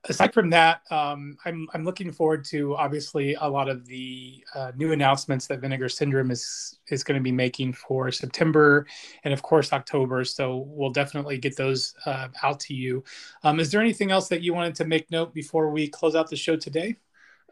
[0.06, 4.72] aside from that, um, I'm I'm looking forward to obviously a lot of the uh,
[4.76, 8.88] new announcements that Vinegar Syndrome is is going to be making for September
[9.24, 10.24] and of course October.
[10.24, 13.04] So we'll definitely get those uh, out to you.
[13.44, 16.30] Um, is there anything else that you wanted to make note before we close out
[16.30, 16.98] the show today?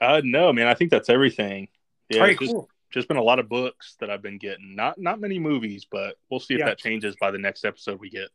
[0.02, 1.68] uh, no, man, I think that's everything.
[2.10, 2.70] Yeah, right, just, cool.
[2.92, 4.76] just been a lot of books that I've been getting.
[4.76, 6.66] Not not many movies, but we'll see if Yeah.
[6.66, 8.30] that changes by the next episode we get.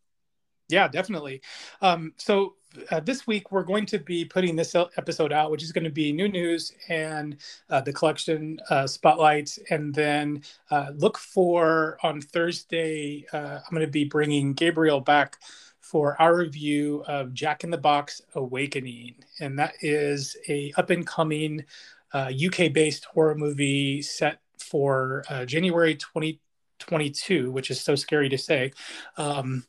[0.69, 1.43] Yeah, definitely.
[1.81, 2.55] Um, so
[2.91, 5.91] uh, this week we're going to be putting this episode out, which is going to
[5.91, 7.37] be new news and
[7.69, 13.27] uh, the collection uh, spotlight, and then uh, look for on Thursday.
[13.33, 15.39] Uh, I'm going to be bringing Gabriel back
[15.81, 21.07] for our review of Jack in the Box Awakening, and that is a up and
[21.07, 21.65] coming
[22.13, 28.39] uh, UK based horror movie set for uh, January 2022, which is so scary to
[28.39, 28.73] say.
[29.17, 29.65] Um,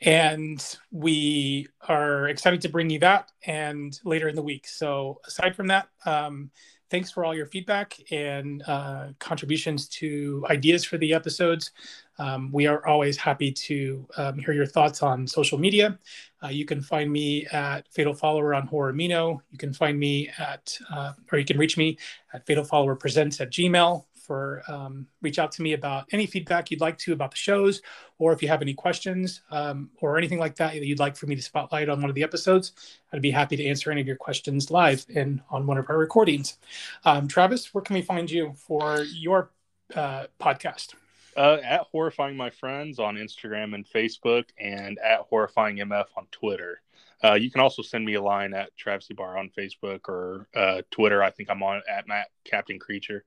[0.00, 4.66] and we are excited to bring you that and later in the week.
[4.68, 6.50] So aside from that, um,
[6.90, 11.72] thanks for all your feedback and uh, contributions to ideas for the episodes.
[12.18, 15.98] Um, we are always happy to um, hear your thoughts on social media.
[16.42, 19.40] Uh, you can find me at Fatal Follower on Horror Horrormino.
[19.50, 21.98] You can find me at, uh, or you can reach me
[22.32, 26.70] at Fatal Follower Presents at Gmail for um, reach out to me about any feedback
[26.70, 27.82] you'd like to about the shows,
[28.18, 31.26] or if you have any questions um, or anything like that that you'd like for
[31.26, 32.72] me to spotlight on one of the episodes,
[33.12, 35.98] I'd be happy to answer any of your questions live and on one of our
[35.98, 36.58] recordings.
[37.04, 39.50] Um, Travis, where can we find you for your
[39.94, 40.94] uh, podcast?
[41.36, 46.80] Uh, at horrifying my friends on Instagram and Facebook, and at horrifying mf on Twitter.
[47.24, 50.82] Uh, you can also send me a line at Travis Bar on Facebook or uh,
[50.90, 51.22] Twitter.
[51.22, 53.24] I think I'm on at Matt Captain Creature.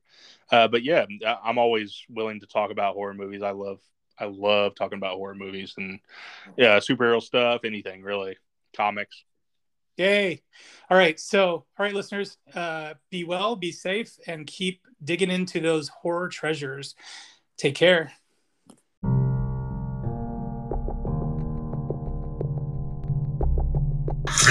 [0.52, 1.06] Uh, but yeah,
[1.44, 3.42] I'm always willing to talk about horror movies.
[3.42, 3.80] I love
[4.20, 6.00] I love talking about horror movies and
[6.58, 8.38] yeah, superhero stuff, anything really,
[8.76, 9.24] comics.
[9.98, 10.44] Yay!
[10.90, 15.60] All right, so all right, listeners, uh, be well, be safe, and keep digging into
[15.60, 16.96] those horror treasures.
[17.58, 18.14] Take care.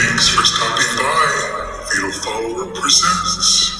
[0.01, 1.84] Thanks for stopping by.
[1.90, 3.77] Fatal Follower presents